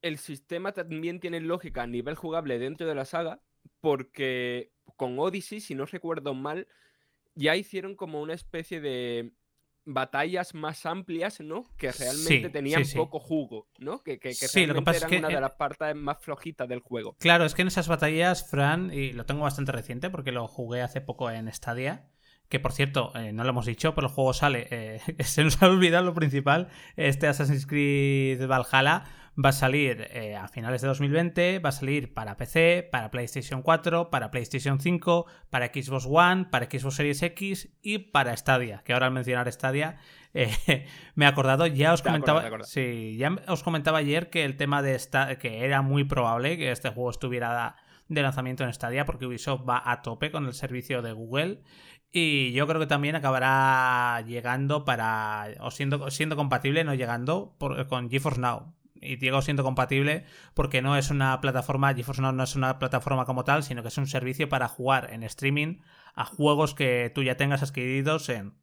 el 0.00 0.18
sistema 0.18 0.72
también 0.72 1.20
tiene 1.20 1.40
lógica 1.40 1.82
a 1.82 1.86
nivel 1.86 2.14
jugable 2.14 2.58
dentro 2.58 2.86
de 2.86 2.94
la 2.94 3.04
saga, 3.04 3.40
porque 3.80 4.72
con 4.96 5.18
Odyssey, 5.18 5.60
si 5.60 5.74
no 5.74 5.86
recuerdo 5.86 6.34
mal, 6.34 6.66
ya 7.34 7.56
hicieron 7.56 7.94
como 7.94 8.20
una 8.20 8.34
especie 8.34 8.80
de 8.80 9.32
batallas 9.84 10.54
más 10.54 10.86
amplias, 10.86 11.40
¿no? 11.40 11.64
Que 11.76 11.92
realmente 11.92 12.46
Sí, 12.46 12.52
tenían 12.52 12.84
sí, 12.84 12.92
sí. 12.92 12.96
poco 12.98 13.18
jugo, 13.18 13.68
¿no? 13.78 14.02
Que, 14.02 14.18
que, 14.18 14.30
que 14.30 14.34
Sí, 14.34 14.66
lo 14.66 14.74
que 14.74 14.82
pasa 14.82 14.96
es 14.96 15.02
eran 15.02 15.10
que, 15.10 15.18
una 15.18 15.28
de 15.28 15.34
eh, 15.34 15.40
las 15.40 15.52
partes 15.52 15.94
más 15.94 16.18
flojitas 16.20 16.68
del 16.68 16.80
juego. 16.80 17.16
Claro, 17.18 17.44
es 17.44 17.54
que 17.54 17.62
en 17.62 17.68
esas 17.68 17.88
batallas, 17.88 18.48
Fran, 18.48 18.92
y 18.92 19.12
lo 19.12 19.26
tengo 19.26 19.42
bastante 19.42 19.72
reciente 19.72 20.10
porque 20.10 20.32
lo 20.32 20.46
jugué 20.46 20.82
hace 20.82 21.00
poco 21.00 21.30
en 21.30 21.52
Stadia, 21.52 22.08
que 22.48 22.60
por 22.60 22.72
cierto, 22.72 23.12
eh, 23.16 23.32
no 23.32 23.44
lo 23.44 23.50
hemos 23.50 23.66
dicho, 23.66 23.94
pero 23.94 24.08
el 24.08 24.12
juego 24.12 24.34
sale, 24.34 24.68
eh, 24.70 25.00
se 25.24 25.42
nos 25.42 25.62
ha 25.62 25.68
olvidado 25.68 26.04
lo 26.04 26.14
principal, 26.14 26.68
este 26.96 27.26
Assassin's 27.26 27.66
Creed 27.66 28.46
Valhalla 28.46 29.04
va 29.36 29.48
a 29.50 29.52
salir 29.52 30.08
eh, 30.10 30.36
a 30.36 30.46
finales 30.48 30.82
de 30.82 30.88
2020, 30.88 31.58
va 31.58 31.70
a 31.70 31.72
salir 31.72 32.12
para 32.12 32.36
PC, 32.36 32.88
para 32.90 33.10
PlayStation 33.10 33.62
4, 33.62 34.10
para 34.10 34.30
PlayStation 34.30 34.78
5, 34.78 35.26
para 35.50 35.66
Xbox 35.66 36.06
One, 36.08 36.46
para 36.50 36.66
Xbox 36.66 36.96
Series 36.96 37.22
X 37.22 37.70
y 37.82 37.98
para 37.98 38.36
Stadia, 38.36 38.82
que 38.84 38.92
ahora 38.92 39.06
al 39.06 39.12
mencionar 39.12 39.50
Stadia 39.50 39.96
eh, 40.34 40.86
me 41.14 41.24
he 41.24 41.28
acordado, 41.28 41.66
ya 41.66 41.92
os 41.92 42.02
comentaba, 42.02 42.44
sí, 42.64 43.16
ya 43.16 43.36
os 43.48 43.62
comentaba 43.62 43.98
ayer 43.98 44.28
que 44.30 44.44
el 44.44 44.56
tema 44.56 44.82
de 44.82 44.94
esta, 44.94 45.38
que 45.38 45.64
era 45.64 45.82
muy 45.82 46.04
probable 46.04 46.56
que 46.58 46.70
este 46.70 46.90
juego 46.90 47.10
estuviera 47.10 47.76
de 48.08 48.22
lanzamiento 48.22 48.64
en 48.64 48.72
Stadia 48.72 49.06
porque 49.06 49.26
Ubisoft 49.26 49.66
va 49.66 49.82
a 49.84 50.02
tope 50.02 50.30
con 50.30 50.46
el 50.46 50.52
servicio 50.52 51.00
de 51.00 51.12
Google 51.12 51.62
y 52.10 52.52
yo 52.52 52.66
creo 52.66 52.78
que 52.78 52.86
también 52.86 53.16
acabará 53.16 54.22
llegando 54.26 54.84
para 54.84 55.48
o 55.60 55.70
siendo, 55.70 56.10
siendo 56.10 56.36
compatible, 56.36 56.84
no 56.84 56.92
llegando 56.92 57.56
con 57.88 58.10
GeForce 58.10 58.40
Now 58.40 58.74
y 59.02 59.16
digo 59.16 59.42
siendo 59.42 59.64
compatible 59.64 60.24
porque 60.54 60.82
no 60.82 60.96
es 60.96 61.10
una 61.10 61.40
plataforma, 61.40 61.94
GeForce 61.94 62.22
Now 62.22 62.32
no 62.32 62.44
es 62.44 62.56
una 62.56 62.78
plataforma 62.78 63.24
como 63.24 63.44
tal, 63.44 63.62
sino 63.62 63.82
que 63.82 63.88
es 63.88 63.98
un 63.98 64.06
servicio 64.06 64.48
para 64.48 64.68
jugar 64.68 65.12
en 65.12 65.22
streaming 65.22 65.80
a 66.14 66.24
juegos 66.24 66.74
que 66.74 67.10
tú 67.14 67.22
ya 67.22 67.36
tengas 67.36 67.62
adquiridos 67.62 68.28
en 68.28 68.54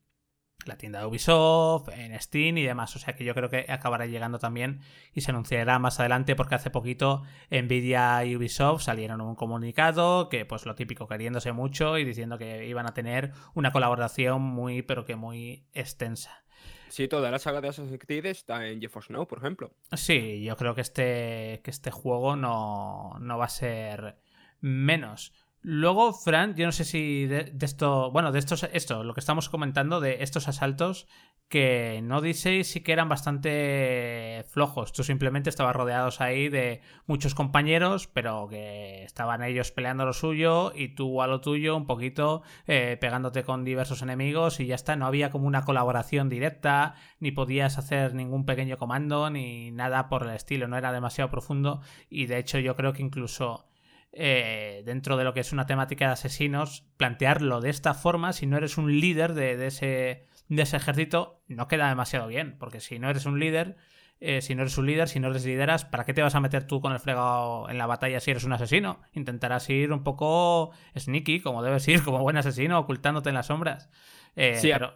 la 0.66 0.78
tienda 0.78 1.00
de 1.00 1.06
Ubisoft, 1.06 1.90
en 1.90 2.20
Steam 2.20 2.58
y 2.58 2.64
demás. 2.64 2.96
O 2.96 3.00
sea 3.00 3.16
que 3.16 3.24
yo 3.24 3.34
creo 3.34 3.50
que 3.50 3.66
acabará 3.70 4.06
llegando 4.06 4.40
también 4.40 4.82
y 5.14 5.22
se 5.22 5.32
anunciará 5.32 5.80
más 5.80 6.00
adelante 6.00 6.36
porque 6.36 6.56
hace 6.56 6.70
poquito 6.70 7.24
Nvidia 7.50 8.24
y 8.26 8.36
Ubisoft 8.36 8.84
salieron 8.84 9.22
un 9.22 9.36
comunicado 9.36 10.30
que 10.30 10.46
pues 10.46 10.66
lo 10.66 10.76
típico 10.76 11.08
queriéndose 11.08 11.52
mucho 11.54 11.98
y 11.98 12.04
diciendo 12.04 12.38
que 12.38 12.68
iban 12.68 12.88
a 12.88 12.94
tener 12.94 13.32
una 13.54 13.72
colaboración 13.72 14.42
muy 14.42 14.82
pero 14.82 15.06
que 15.06 15.16
muy 15.16 15.68
extensa. 15.74 16.44
Sí, 16.90 17.08
toda 17.08 17.32
la 17.32 17.40
saga 17.40 17.62
de 17.62 17.70
Assassin's 17.70 18.00
Creed 18.00 18.26
está 18.26 18.68
en 18.68 18.82
GeForce 18.82 19.14
Now, 19.14 19.28
por 19.28 19.40
ejemplo. 19.40 19.72
Sí, 19.94 20.44
yo 20.44 20.56
creo 20.58 20.76
que 20.76 20.82
este, 20.82 21.62
que 21.64 21.72
este 21.72 21.92
juego 21.92 22.36
no, 22.36 23.18
no 23.20 23.38
va 23.38 23.46
a 23.46 23.50
ser 23.50 24.18
menos. 24.60 25.34
Luego, 25.62 26.14
Fran, 26.14 26.56
yo 26.56 26.66
no 26.66 26.72
sé 26.72 26.86
si 26.86 27.26
de, 27.26 27.54
esto, 27.62 28.12
bueno, 28.12 28.32
de 28.32 28.40
estos, 28.40 28.64
esto, 28.72 29.04
lo 29.04 29.14
que 29.14 29.20
estamos 29.20 29.50
comentando 29.50 30.00
de 30.00 30.24
estos 30.24 30.48
asaltos, 30.48 31.06
que 31.50 32.00
no 32.04 32.22
dices 32.22 32.68
sí 32.68 32.82
que 32.82 32.94
eran 32.94 33.10
bastante 33.10 34.46
flojos. 34.48 34.94
Tú 34.94 35.04
simplemente 35.04 35.50
estabas 35.50 35.76
rodeados 35.76 36.22
ahí 36.22 36.48
de 36.48 36.82
muchos 37.08 37.34
compañeros, 37.34 38.08
pero 38.08 38.48
que 38.48 39.04
estaban 39.04 39.44
ellos 39.44 39.72
peleando 39.72 40.06
lo 40.06 40.14
suyo 40.14 40.72
y 40.76 40.90
tú 40.90 41.22
a 41.24 41.28
lo 41.28 41.42
tuyo, 41.42 41.76
un 41.76 41.88
poquito 41.88 42.44
eh, 42.68 42.98
pegándote 43.02 43.44
con 43.44 43.66
diversos 43.66 44.04
enemigos 44.04 44.60
y 44.60 44.68
ya 44.68 44.76
está. 44.76 44.96
No 44.96 45.08
había 45.08 45.32
como 45.32 45.48
una 45.48 45.66
colaboración 45.66 46.30
directa, 46.30 46.96
ni 47.20 47.32
podías 47.32 47.80
hacer 47.80 48.14
ningún 48.14 48.46
pequeño 48.46 48.78
comando, 48.78 49.30
ni 49.32 49.72
nada 49.72 50.08
por 50.08 50.24
el 50.24 50.36
estilo. 50.36 50.68
No 50.68 50.78
era 50.78 50.92
demasiado 50.92 51.32
profundo 51.32 51.82
y 52.10 52.28
de 52.28 52.38
hecho 52.38 52.60
yo 52.60 52.76
creo 52.76 52.94
que 52.94 53.02
incluso 53.02 53.69
eh, 54.12 54.82
dentro 54.86 55.18
de 55.18 55.24
lo 55.24 55.34
que 55.34 55.42
es 55.42 55.52
una 55.52 55.66
temática 55.66 56.08
de 56.08 56.14
asesinos, 56.14 56.86
plantearlo 56.98 57.62
de 57.62 57.70
esta 57.70 57.94
forma, 57.94 58.34
si 58.34 58.48
no 58.48 58.58
eres 58.58 58.78
un 58.78 59.00
líder 59.00 59.34
de, 59.34 59.68
ese, 59.68 60.26
de 60.48 60.62
ese 60.62 60.78
ejército, 60.78 61.42
no 61.48 61.68
queda 61.68 61.90
demasiado 61.90 62.28
bien, 62.28 62.58
porque 62.58 62.80
si 62.80 63.00
no 63.00 63.10
eres 63.10 63.26
un 63.26 63.40
líder, 63.40 63.78
eh, 64.20 64.42
si 64.42 64.56
no 64.56 64.64
eres 64.64 64.78
un 64.78 64.88
líder, 64.88 65.08
si 65.08 65.20
no 65.20 65.30
eres 65.30 65.46
lideras, 65.46 65.86
¿para 65.86 66.06
qué 66.06 66.14
te 66.14 66.22
vas 66.22 66.36
a 66.36 66.42
meter 66.42 66.66
tú 66.66 66.82
con 66.82 66.92
el 66.92 67.00
fregado 67.00 67.70
en 67.70 67.78
la 67.78 67.86
batalla 67.86 68.20
si 68.20 68.32
eres 68.32 68.44
un 68.44 68.54
asesino? 68.54 69.02
Intentarás 69.14 69.70
ir 69.70 69.94
un 69.94 70.04
poco 70.04 70.72
sneaky, 70.98 71.40
como 71.42 71.64
debes 71.64 71.88
ir, 71.88 72.04
como 72.04 72.20
buen 72.20 72.38
asesino, 72.38 72.80
ocultándote 72.80 73.30
en 73.30 73.36
las 73.36 73.48
sombras. 73.48 73.90
Eh, 74.36 74.56
sí, 74.56 74.70
pero... 74.74 74.94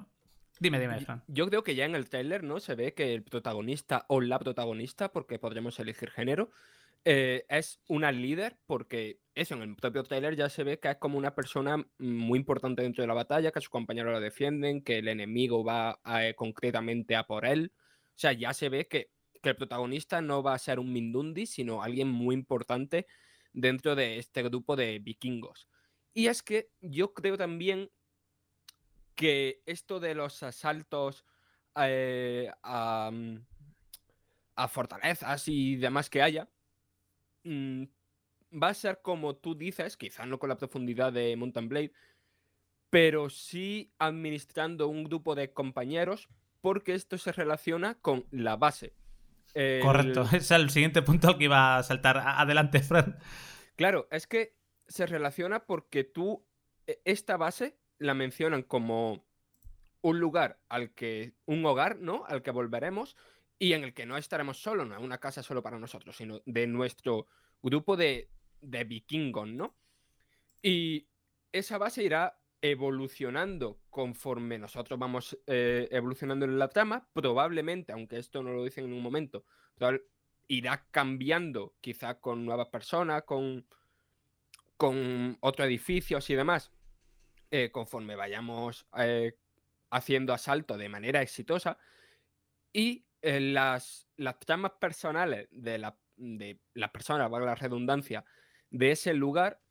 Dime, 0.59 0.79
dime, 0.79 0.99
Fran. 0.99 1.23
Yo 1.27 1.47
creo 1.47 1.63
que 1.63 1.75
ya 1.75 1.83
en 1.83 1.95
el 1.95 2.09
trailer, 2.09 2.43
¿no? 2.43 2.59
Se 2.59 2.75
ve 2.75 2.93
que 2.93 3.13
el 3.13 3.23
protagonista 3.23 4.05
o 4.07 4.21
la 4.21 4.39
protagonista, 4.39 5.11
porque 5.11 5.39
podremos 5.39 5.79
elegir 5.79 6.09
género, 6.09 6.51
eh, 7.05 7.45
es 7.49 7.81
una 7.87 8.11
líder 8.11 8.57
porque 8.65 9.19
eso, 9.35 9.55
en 9.55 9.63
el 9.63 9.75
propio 9.75 10.03
trailer 10.03 10.35
ya 10.35 10.49
se 10.49 10.63
ve 10.63 10.79
que 10.79 10.89
es 10.91 10.97
como 10.97 11.17
una 11.17 11.33
persona 11.33 11.83
muy 11.97 12.39
importante 12.39 12.83
dentro 12.83 13.01
de 13.03 13.07
la 13.07 13.13
batalla, 13.13 13.51
que 13.51 13.61
sus 13.61 13.69
compañeros 13.69 14.13
la 14.13 14.19
defienden, 14.19 14.83
que 14.83 14.99
el 14.99 15.07
enemigo 15.07 15.63
va 15.63 15.99
eh, 16.19 16.33
concretamente 16.35 17.15
a 17.15 17.25
por 17.25 17.45
él. 17.45 17.73
O 17.75 18.19
sea, 18.19 18.33
ya 18.33 18.53
se 18.53 18.69
ve 18.69 18.87
que, 18.87 19.11
que, 19.41 19.49
el 19.49 19.55
protagonista 19.55 20.21
no 20.21 20.43
va 20.43 20.53
a 20.53 20.59
ser 20.59 20.79
un 20.79 20.93
Mindundi, 20.93 21.47
sino 21.47 21.81
alguien 21.81 22.09
muy 22.09 22.35
importante 22.35 23.07
dentro 23.53 23.95
de 23.95 24.19
este 24.19 24.43
grupo 24.43 24.75
de 24.75 24.99
vikingos. 24.99 25.67
Y 26.13 26.27
es 26.27 26.43
que 26.43 26.69
yo 26.79 27.13
creo 27.13 27.37
también 27.37 27.89
que 29.15 29.61
esto 29.65 29.99
de 29.99 30.15
los 30.15 30.43
asaltos 30.43 31.25
eh, 31.75 32.51
a, 32.61 33.09
mm, 33.11 33.45
a 34.55 34.67
fortalezas 34.67 35.47
y 35.47 35.75
demás 35.77 36.09
que 36.09 36.21
haya, 36.21 36.49
Mm, 37.43 37.83
va 38.61 38.69
a 38.69 38.73
ser 38.73 39.01
como 39.01 39.35
tú 39.35 39.55
dices, 39.55 39.97
quizás 39.97 40.27
no 40.27 40.39
con 40.39 40.49
la 40.49 40.57
profundidad 40.57 41.11
de 41.11 41.35
Mountain 41.35 41.69
Blade, 41.69 41.93
pero 42.89 43.29
sí 43.29 43.91
administrando 43.97 44.87
un 44.87 45.03
grupo 45.03 45.35
de 45.35 45.51
compañeros 45.51 46.29
porque 46.61 46.93
esto 46.93 47.17
se 47.17 47.31
relaciona 47.31 47.95
con 47.95 48.25
la 48.31 48.55
base. 48.55 48.93
Correcto, 49.81 50.27
es 50.33 50.49
el 50.51 50.69
siguiente 50.69 51.01
punto 51.01 51.37
que 51.37 51.45
iba 51.45 51.77
a 51.77 51.83
saltar. 51.83 52.17
Adelante, 52.17 52.79
Fran. 52.81 53.17
Claro, 53.75 54.07
es 54.11 54.27
que 54.27 54.55
se 54.87 55.05
relaciona 55.05 55.65
porque 55.65 56.03
tú, 56.03 56.45
e, 56.87 57.01
esta 57.05 57.37
base 57.37 57.77
la 57.99 58.13
mencionan 58.13 58.63
como 58.63 59.25
un 60.01 60.19
lugar 60.19 60.59
al 60.69 60.91
que, 60.93 61.33
un 61.45 61.65
hogar, 61.65 61.99
¿no? 61.99 62.25
Al 62.27 62.41
que 62.41 62.51
volveremos, 62.51 63.15
y 63.63 63.71
en 63.71 63.85
el 63.85 63.93
que 63.93 64.05
no 64.05 64.17
estaremos 64.17 64.61
solos, 64.61 64.85
no 64.85 64.93
es 64.93 65.01
una 65.01 65.19
casa 65.19 65.41
solo 65.41 65.63
para 65.63 65.79
nosotros, 65.79 66.17
sino 66.17 66.41
de 66.45 66.67
nuestro 66.67 67.27
grupo 67.61 67.95
de, 67.95 68.29
de 68.59 68.83
vikingos, 68.83 69.47
¿no? 69.47 69.77
Y 70.61 71.07
esa 71.49 71.77
base 71.77 72.03
irá 72.03 72.37
evolucionando 72.61 73.79
conforme 73.89 74.57
nosotros 74.57 74.99
vamos 74.99 75.39
eh, 75.47 75.87
evolucionando 75.91 76.43
en 76.43 76.59
la 76.59 76.67
trama, 76.67 77.07
probablemente, 77.13 77.93
aunque 77.93 78.17
esto 78.17 78.43
no 78.43 78.51
lo 78.51 78.65
dicen 78.65 78.83
en 78.83 78.91
un 78.91 79.01
momento, 79.01 79.45
irá 80.49 80.85
cambiando 80.91 81.73
quizá 81.79 82.19
con 82.19 82.43
nuevas 82.43 82.67
personas, 82.67 83.23
con, 83.23 83.65
con 84.75 85.37
otros 85.39 85.67
edificios 85.67 86.29
y 86.29 86.35
demás, 86.35 86.73
eh, 87.49 87.71
conforme 87.71 88.17
vayamos 88.17 88.87
eh, 88.97 89.37
haciendo 89.89 90.33
asalto 90.33 90.77
de 90.77 90.89
manera 90.89 91.21
exitosa. 91.21 91.77
Y 92.73 93.05
las, 93.23 94.07
las 94.17 94.39
tramas 94.39 94.73
personales 94.79 95.47
de, 95.51 95.77
la, 95.77 95.97
de 96.17 96.59
las 96.73 96.91
personas, 96.91 97.29
valga 97.29 97.47
la 97.47 97.55
redundancia, 97.55 98.25
de 98.69 98.91
ese 98.91 99.13
lugar 99.13 99.61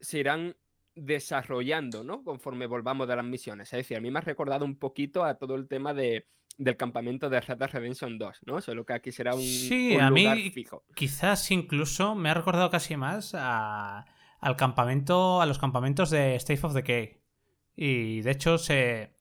se 0.00 0.18
irán 0.18 0.56
desarrollando, 0.94 2.02
¿no? 2.02 2.24
Conforme 2.24 2.66
volvamos 2.66 3.06
de 3.06 3.16
las 3.16 3.24
misiones. 3.24 3.72
Es 3.72 3.78
decir, 3.78 3.96
a 3.96 4.00
mí 4.00 4.10
me 4.10 4.18
ha 4.18 4.22
recordado 4.22 4.64
un 4.64 4.78
poquito 4.78 5.24
a 5.24 5.36
todo 5.36 5.54
el 5.54 5.68
tema 5.68 5.94
de, 5.94 6.26
del 6.58 6.76
campamento 6.76 7.30
de 7.30 7.40
Red 7.40 7.58
Dead 7.58 7.70
Redemption 7.70 8.18
2, 8.18 8.40
¿no? 8.46 8.60
Solo 8.60 8.84
que 8.84 8.94
aquí 8.94 9.12
será 9.12 9.34
un, 9.34 9.40
sí, 9.40 9.96
a 9.96 10.10
mí 10.10 10.52
Quizás 10.94 11.50
incluso 11.50 12.14
me 12.14 12.30
ha 12.30 12.34
recordado 12.34 12.70
casi 12.70 12.96
más 12.96 13.34
a, 13.34 14.04
al 14.40 14.56
campamento, 14.56 15.40
a 15.40 15.46
los 15.46 15.58
campamentos 15.58 16.10
de 16.10 16.34
State 16.36 16.66
of 16.66 16.74
Decay. 16.74 17.20
Y 17.76 18.20
de 18.22 18.30
hecho, 18.30 18.58
se, 18.58 19.14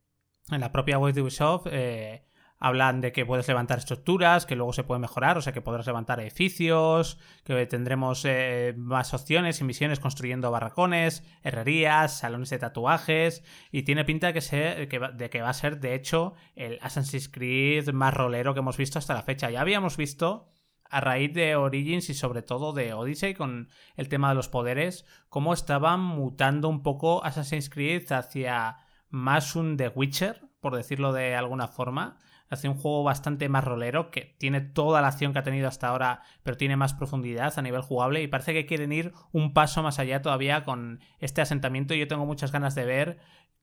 en 0.50 0.62
la 0.62 0.72
propia 0.72 0.98
web 0.98 1.14
de 1.14 1.22
Ubisoft 1.22 1.68
eh, 1.72 2.26
Hablan 2.60 3.00
de 3.00 3.12
que 3.12 3.26
puedes 3.26 3.48
levantar 3.48 3.80
estructuras, 3.80 4.46
que 4.46 4.56
luego 4.56 4.74
se 4.74 4.84
puede 4.84 5.00
mejorar, 5.00 5.38
o 5.38 5.42
sea 5.42 5.54
que 5.54 5.62
podrás 5.62 5.88
levantar 5.88 6.20
edificios, 6.20 7.18
que 7.44 7.66
tendremos 7.66 8.26
eh, 8.26 8.74
más 8.78 9.14
opciones 9.14 9.62
y 9.62 9.64
misiones 9.64 10.00
construyendo 10.00 10.52
barracones, 10.52 11.24
herrerías, 11.42 12.20
salones 12.20 12.50
de 12.50 12.60
tatuajes, 12.60 13.44
y 13.72 13.84
tiene 13.84 14.04
pinta 14.04 14.34
que, 14.34 14.42
de 14.42 15.30
que 15.30 15.42
va 15.42 15.50
a 15.50 15.54
ser, 15.54 15.80
de 15.80 15.96
hecho, 15.96 16.34
el 16.56 16.80
Assassin's 16.82 17.30
Creed 17.30 17.90
más 17.92 18.14
rolero 18.14 18.54
que 18.54 18.60
hemos 18.60 18.78
visto 18.78 19.00
hasta 19.00 19.14
la 19.14 19.24
fecha. 19.24 19.50
Ya 19.50 19.62
habíamos 19.62 19.96
visto 19.96 20.50
a 20.90 21.02
raíz 21.02 21.34
de 21.34 21.56
Origins 21.56 22.10
y 22.10 22.14
sobre 22.14 22.42
todo 22.42 22.74
de 22.74 22.94
Odyssey 22.94 23.34
con 23.36 23.70
el 23.96 24.10
tema 24.10 24.30
de 24.30 24.36
los 24.36 24.50
poderes, 24.50 25.06
cómo 25.30 25.54
estaban 25.54 26.02
mutando 26.02 26.68
un 26.68 26.82
poco 26.84 27.24
Assassin's 27.24 27.70
Creed 27.70 28.12
hacia 28.12 28.78
más 29.10 29.56
un 29.56 29.78
The 29.78 29.90
Witcher, 29.90 30.42
por 30.60 30.76
decirlo 30.76 31.14
de 31.14 31.36
alguna 31.36 31.68
forma, 31.68 32.20
hace 32.50 32.68
un 32.68 32.76
juego 32.76 33.04
bastante 33.04 33.48
más 33.50 33.64
rolero, 33.64 34.12
que 34.12 34.36
tiene 34.38 34.62
toda 34.62 35.02
la 35.02 35.10
acción 35.10 35.34
que 35.34 35.40
ha 35.40 35.44
tenido 35.44 35.68
hasta 35.68 35.88
ahora, 35.88 36.22
pero 36.44 36.58
tiene 36.58 36.76
más 36.76 36.94
profundidad 36.94 37.54
a 37.58 37.62
nivel 37.62 37.82
jugable 37.82 38.22
y 38.22 38.28
parece 38.28 38.54
que 38.54 38.66
quieren 38.66 38.92
ir 38.92 39.14
un 39.32 39.54
paso 39.54 39.84
más 39.84 40.00
allá 40.00 40.22
todavía 40.22 40.66
con 40.66 41.00
este 41.20 41.42
asentamiento. 41.42 41.94
Y 41.94 42.00
yo 42.00 42.08
tengo 42.08 42.26
muchas 42.26 42.52
ganas 42.52 42.76
de 42.76 42.86
ver 42.86 43.20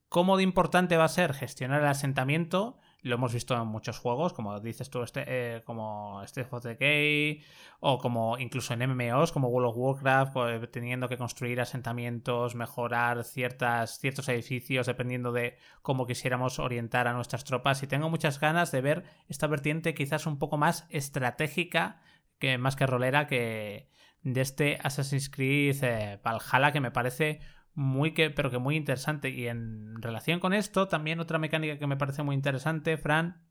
cómo 0.08 0.36
de 0.36 0.44
importante 0.44 0.96
va 0.96 1.04
a 1.04 1.08
ser 1.08 1.34
gestionar 1.34 1.82
el 1.82 1.88
asentamiento 1.88 2.78
lo 3.06 3.14
hemos 3.14 3.32
visto 3.32 3.54
en 3.54 3.68
muchos 3.68 3.98
juegos, 3.98 4.32
como 4.32 4.58
dices 4.60 4.90
tú, 4.90 5.02
este, 5.02 5.24
eh, 5.26 5.62
como 5.64 6.22
State 6.24 6.48
of 6.50 6.62
Decay, 6.62 7.40
o 7.80 7.98
como 7.98 8.36
incluso 8.38 8.74
en 8.74 8.82
MMOs, 8.82 9.30
como 9.30 9.48
World 9.48 9.70
of 9.70 9.76
Warcraft, 9.76 10.32
pues, 10.32 10.70
teniendo 10.72 11.08
que 11.08 11.16
construir 11.16 11.60
asentamientos, 11.60 12.56
mejorar 12.56 13.22
ciertas, 13.24 13.98
ciertos 14.00 14.28
edificios, 14.28 14.86
dependiendo 14.86 15.30
de 15.30 15.56
cómo 15.82 16.06
quisiéramos 16.06 16.58
orientar 16.58 17.06
a 17.06 17.12
nuestras 17.12 17.44
tropas. 17.44 17.82
Y 17.82 17.86
tengo 17.86 18.10
muchas 18.10 18.40
ganas 18.40 18.72
de 18.72 18.80
ver 18.80 19.04
esta 19.28 19.46
vertiente 19.46 19.94
quizás 19.94 20.26
un 20.26 20.38
poco 20.38 20.56
más 20.58 20.86
estratégica, 20.90 22.00
que 22.38 22.58
más 22.58 22.74
que 22.74 22.86
rolera, 22.86 23.26
que 23.28 23.88
de 24.22 24.40
este 24.40 24.78
Assassin's 24.82 25.30
Creed 25.30 25.76
eh, 25.82 26.20
Valhalla, 26.24 26.72
que 26.72 26.80
me 26.80 26.90
parece 26.90 27.40
muy 27.76 28.12
que, 28.12 28.30
pero 28.30 28.50
que 28.50 28.58
muy 28.58 28.74
interesante. 28.74 29.28
Y 29.28 29.46
en 29.46 30.02
relación 30.02 30.40
con 30.40 30.52
esto, 30.52 30.88
también 30.88 31.20
otra 31.20 31.38
mecánica 31.38 31.78
que 31.78 31.86
me 31.86 31.96
parece 31.96 32.22
muy 32.22 32.34
interesante, 32.34 32.96
Fran, 32.96 33.46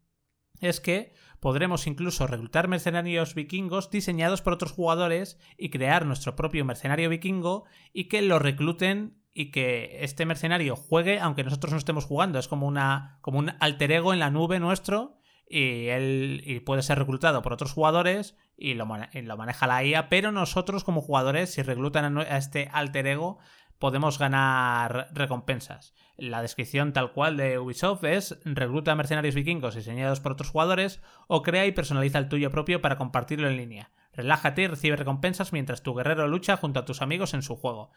es 0.60 0.82
que 0.82 1.13
podremos 1.39 1.86
incluso 1.86 2.27
reclutar 2.27 2.67
mercenarios 2.67 3.36
vikingos 3.36 3.91
diseñados 3.91 4.41
por 4.41 4.53
otros 4.53 4.72
jugadores 4.72 5.39
y 5.58 5.70
crear 5.70 6.05
nuestro 6.05 6.36
propio 6.36 6.65
mercenario 6.65 7.10
vikingo 7.10 7.65
y 7.94 8.05
que 8.05 8.22
lo 8.22 8.39
recluten 8.39 9.22
y 9.34 9.51
que 9.51 10.00
este 10.01 10.25
mercenario 10.25 10.75
juegue 10.75 11.20
aunque 11.20 11.44
nosotros 11.44 11.74
no 11.74 11.77
estemos 11.77 12.05
jugando. 12.05 12.39
Es 12.39 12.48
como, 12.48 12.67
una, 12.67 13.20
como 13.22 13.38
un 13.38 13.51
alter 13.60 13.91
ego 13.91 14.13
en 14.13 14.20
la 14.20 14.32
nube 14.32 14.60
nuestro 14.60 15.20
y 15.48 15.88
él 15.88 16.41
y 16.46 16.62
puede 16.62 16.82
ser 16.82 16.98
reclutado 16.98 17.41
por 17.41 17.53
otros 17.53 17.74
jugadores 17.74 18.36
y 18.58 18.74
lo, 18.74 18.86
lo, 18.86 19.38
maneja 19.38 19.67
la 19.67 19.84
IA, 19.84 20.10
pero 20.10 20.32
nosotros 20.32 20.84
como 20.84 21.01
jugadores, 21.01 21.53
si 21.53 21.62
reclutan 21.62 22.17
a 22.17 22.38
este 22.38 22.70
alter 22.72 23.05
ego, 23.08 23.39
podemos 23.79 24.20
ganar 24.20 25.10
recompensas. 25.13 25.94
La 26.17 26.41
descripción 26.41 26.94
tal 26.94 27.12
cual 27.12 27.36
de 27.38 27.60
Ubisoft 27.60 28.03
es 28.05 28.39
recluta 28.46 28.96
mercenarios 28.96 29.36
vikingos 29.36 29.75
diseñados 29.75 30.22
por 30.22 30.32
otros 30.32 30.50
jugadores 30.50 31.01
o 31.27 31.41
crea 31.41 31.65
y 31.65 31.72
personaliza 31.74 32.20
el 32.20 32.29
tuyo 32.29 32.51
propio 32.51 32.82
para 32.82 32.98
compartirlo 32.98 33.50
en 33.50 33.58
línea. 33.58 33.91
Relájate 34.13 34.62
y 34.62 34.67
recibe 34.67 34.96
recompensas 34.96 35.51
mientras 35.51 35.84
tu 35.84 35.94
guerrero 35.94 36.27
lucha 36.27 36.55
junto 36.55 36.79
a 36.79 36.86
tus 36.86 37.01
amigos 37.01 37.34
en 37.34 37.41
su 37.41 37.58
juego. 37.58 37.91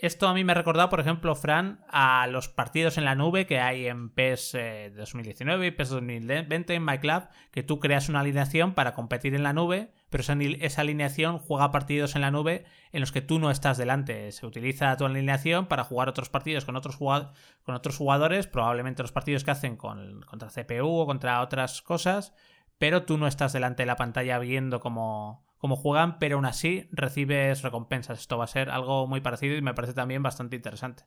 Esto 0.00 0.28
a 0.28 0.34
mí 0.34 0.44
me 0.44 0.52
ha 0.52 0.54
recordado, 0.54 0.90
por 0.90 1.00
ejemplo, 1.00 1.34
Fran, 1.34 1.84
a 1.88 2.28
los 2.28 2.48
partidos 2.48 2.98
en 2.98 3.04
la 3.04 3.16
nube 3.16 3.46
que 3.46 3.58
hay 3.58 3.88
en 3.88 4.10
PES 4.10 4.56
2019 4.96 5.66
y 5.66 5.70
PES 5.72 5.88
2020 5.88 6.74
en 6.74 6.84
MyClub, 6.84 7.24
que 7.50 7.64
tú 7.64 7.80
creas 7.80 8.08
una 8.08 8.20
alineación 8.20 8.74
para 8.74 8.94
competir 8.94 9.34
en 9.34 9.42
la 9.42 9.52
nube, 9.52 9.90
pero 10.08 10.22
esa, 10.22 10.82
alineación 10.82 11.40
juega 11.40 11.72
partidos 11.72 12.14
en 12.14 12.20
la 12.20 12.30
nube 12.30 12.64
en 12.92 13.00
los 13.00 13.10
que 13.10 13.22
tú 13.22 13.40
no 13.40 13.50
estás 13.50 13.76
delante. 13.76 14.30
Se 14.30 14.46
utiliza 14.46 14.96
tu 14.96 15.04
alineación 15.04 15.66
para 15.66 15.82
jugar 15.82 16.08
otros 16.08 16.28
partidos 16.28 16.64
con 16.64 16.76
otros, 16.76 16.96
con 16.96 17.74
otros 17.74 17.96
jugadores, 17.96 18.46
probablemente 18.46 19.02
los 19.02 19.10
partidos 19.10 19.42
que 19.42 19.50
hacen 19.50 19.76
con, 19.76 20.22
contra 20.22 20.48
CPU 20.48 20.96
o 20.96 21.06
contra 21.06 21.40
otras 21.40 21.82
cosas, 21.82 22.36
pero 22.78 23.02
tú 23.02 23.18
no 23.18 23.26
estás 23.26 23.52
delante 23.52 23.82
de 23.82 23.88
la 23.88 23.96
pantalla 23.96 24.38
viendo 24.38 24.78
cómo 24.78 25.47
como 25.58 25.76
juegan, 25.76 26.18
pero 26.18 26.36
aún 26.36 26.46
así 26.46 26.88
recibes 26.92 27.62
recompensas. 27.62 28.20
Esto 28.20 28.38
va 28.38 28.44
a 28.44 28.48
ser 28.48 28.70
algo 28.70 29.06
muy 29.06 29.20
parecido 29.20 29.56
y 29.56 29.62
me 29.62 29.74
parece 29.74 29.94
también 29.94 30.22
bastante 30.22 30.56
interesante. 30.56 31.04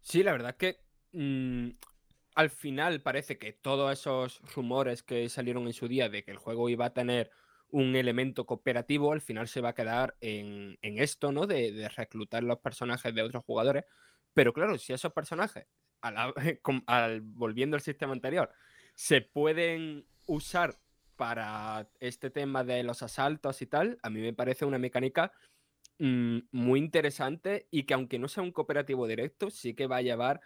Sí, 0.00 0.22
la 0.22 0.32
verdad 0.32 0.56
que 0.56 0.76
mm, 1.12 1.70
al 2.34 2.50
final 2.50 3.00
parece 3.00 3.38
que 3.38 3.52
todos 3.52 3.92
esos 3.92 4.40
rumores 4.54 5.02
que 5.02 5.28
salieron 5.28 5.66
en 5.66 5.72
su 5.72 5.88
día 5.88 6.08
de 6.08 6.24
que 6.24 6.30
el 6.30 6.36
juego 6.36 6.68
iba 6.68 6.86
a 6.86 6.92
tener 6.92 7.30
un 7.70 7.96
elemento 7.96 8.46
cooperativo, 8.46 9.12
al 9.12 9.20
final 9.20 9.48
se 9.48 9.60
va 9.60 9.70
a 9.70 9.74
quedar 9.74 10.16
en, 10.20 10.78
esto, 10.82 11.32
¿no? 11.32 11.46
De, 11.46 11.88
reclutar 11.96 12.44
los 12.44 12.60
personajes 12.60 13.14
de 13.14 13.22
otros 13.22 13.44
jugadores. 13.44 13.84
Pero 14.32 14.52
claro, 14.52 14.78
si 14.78 14.92
esos 14.92 15.12
personajes, 15.12 15.66
al, 16.86 17.20
volviendo 17.22 17.76
al 17.76 17.80
sistema 17.80 18.12
anterior, 18.12 18.52
se 18.94 19.22
pueden 19.22 20.06
usar 20.26 20.76
para 21.16 21.88
este 22.00 22.30
tema 22.30 22.64
de 22.64 22.82
los 22.82 23.02
asaltos 23.02 23.62
y 23.62 23.66
tal, 23.66 23.98
a 24.02 24.10
mí 24.10 24.20
me 24.20 24.32
parece 24.32 24.64
una 24.64 24.78
mecánica 24.78 25.32
mm, 25.98 26.38
muy 26.52 26.80
interesante 26.80 27.68
y 27.70 27.84
que 27.84 27.94
aunque 27.94 28.18
no 28.18 28.28
sea 28.28 28.42
un 28.42 28.52
cooperativo 28.52 29.06
directo, 29.06 29.50
sí 29.50 29.74
que 29.74 29.86
va 29.86 29.96
a 29.98 30.02
llevar 30.02 30.40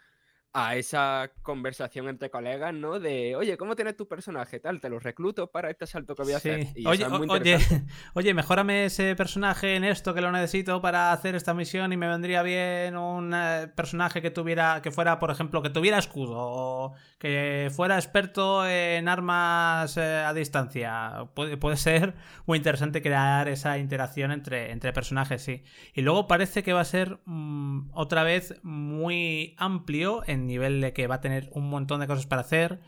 a 0.53 0.77
esa 0.77 1.31
conversación 1.43 2.09
entre 2.09 2.31
colegas, 2.31 2.73
¿no? 2.73 2.99
De, 2.99 3.37
oye, 3.37 3.57
¿cómo 3.59 3.77
tienes 3.77 3.97
tu 3.97 4.09
personaje? 4.09 4.59
Tal, 4.61 4.81
te 4.81 4.89
lo 4.89 4.99
recluto 4.99 5.51
para 5.51 5.71
este 5.71 5.87
salto 5.87 6.15
que 6.15 6.23
voy 6.23 6.33
a 6.33 6.39
hacer. 6.39 6.69
oye, 6.87 7.05
oye, 7.29 7.59
oye, 8.15 8.35
mejórame 8.35 8.87
ese 8.87 9.15
personaje 9.15 9.77
en 9.77 9.85
esto 9.85 10.15
que 10.15 10.21
lo 10.21 10.33
necesito 10.33 10.81
para 10.81 11.13
hacer 11.13 11.35
esta 11.35 11.53
misión 11.53 11.93
y 11.93 11.97
me 11.97 12.09
vendría 12.09 12.43
bien 12.43 12.97
un 12.97 13.33
eh, 13.35 13.69
personaje 13.77 14.23
que 14.23 14.31
tuviera, 14.31 14.81
que 14.83 14.91
fuera, 14.91 15.19
por 15.19 15.31
ejemplo, 15.31 15.63
que 15.63 15.71
tuviera 15.71 15.99
escudo 15.99 16.37
o 16.39 16.95
que 17.19 17.71
fuera 17.75 17.97
experto 17.97 18.67
en 18.67 19.09
armas 19.09 19.97
eh, 19.97 20.25
a 20.25 20.33
distancia. 20.33 21.29
Puede, 21.35 21.57
puede 21.57 21.77
ser 21.77 22.15
muy 22.47 22.57
interesante 22.57 23.03
crear 23.03 23.49
esa 23.49 23.79
interacción 23.79 24.33
entre, 24.33 24.73
entre 24.73 24.93
personajes, 24.93 25.43
sí. 25.43 25.63
Y 25.95 26.01
luego 26.01 26.27
parece 26.27 26.63
que 26.63 26.73
va 26.73 26.81
a 26.81 26.87
ser 26.87 27.19
mm, 27.27 27.91
otra 27.93 28.23
vez 28.23 28.55
muy 28.63 29.55
amplio 29.59 30.23
en 30.27 30.38
nivel 30.47 30.81
de 30.81 30.93
que 30.93 31.07
va 31.07 31.17
a 31.17 31.21
tener 31.21 31.49
un 31.53 31.69
montón 31.69 32.01
de 32.01 32.07
cosas 32.07 32.27
para 32.27 32.43
hacer. 32.43 32.81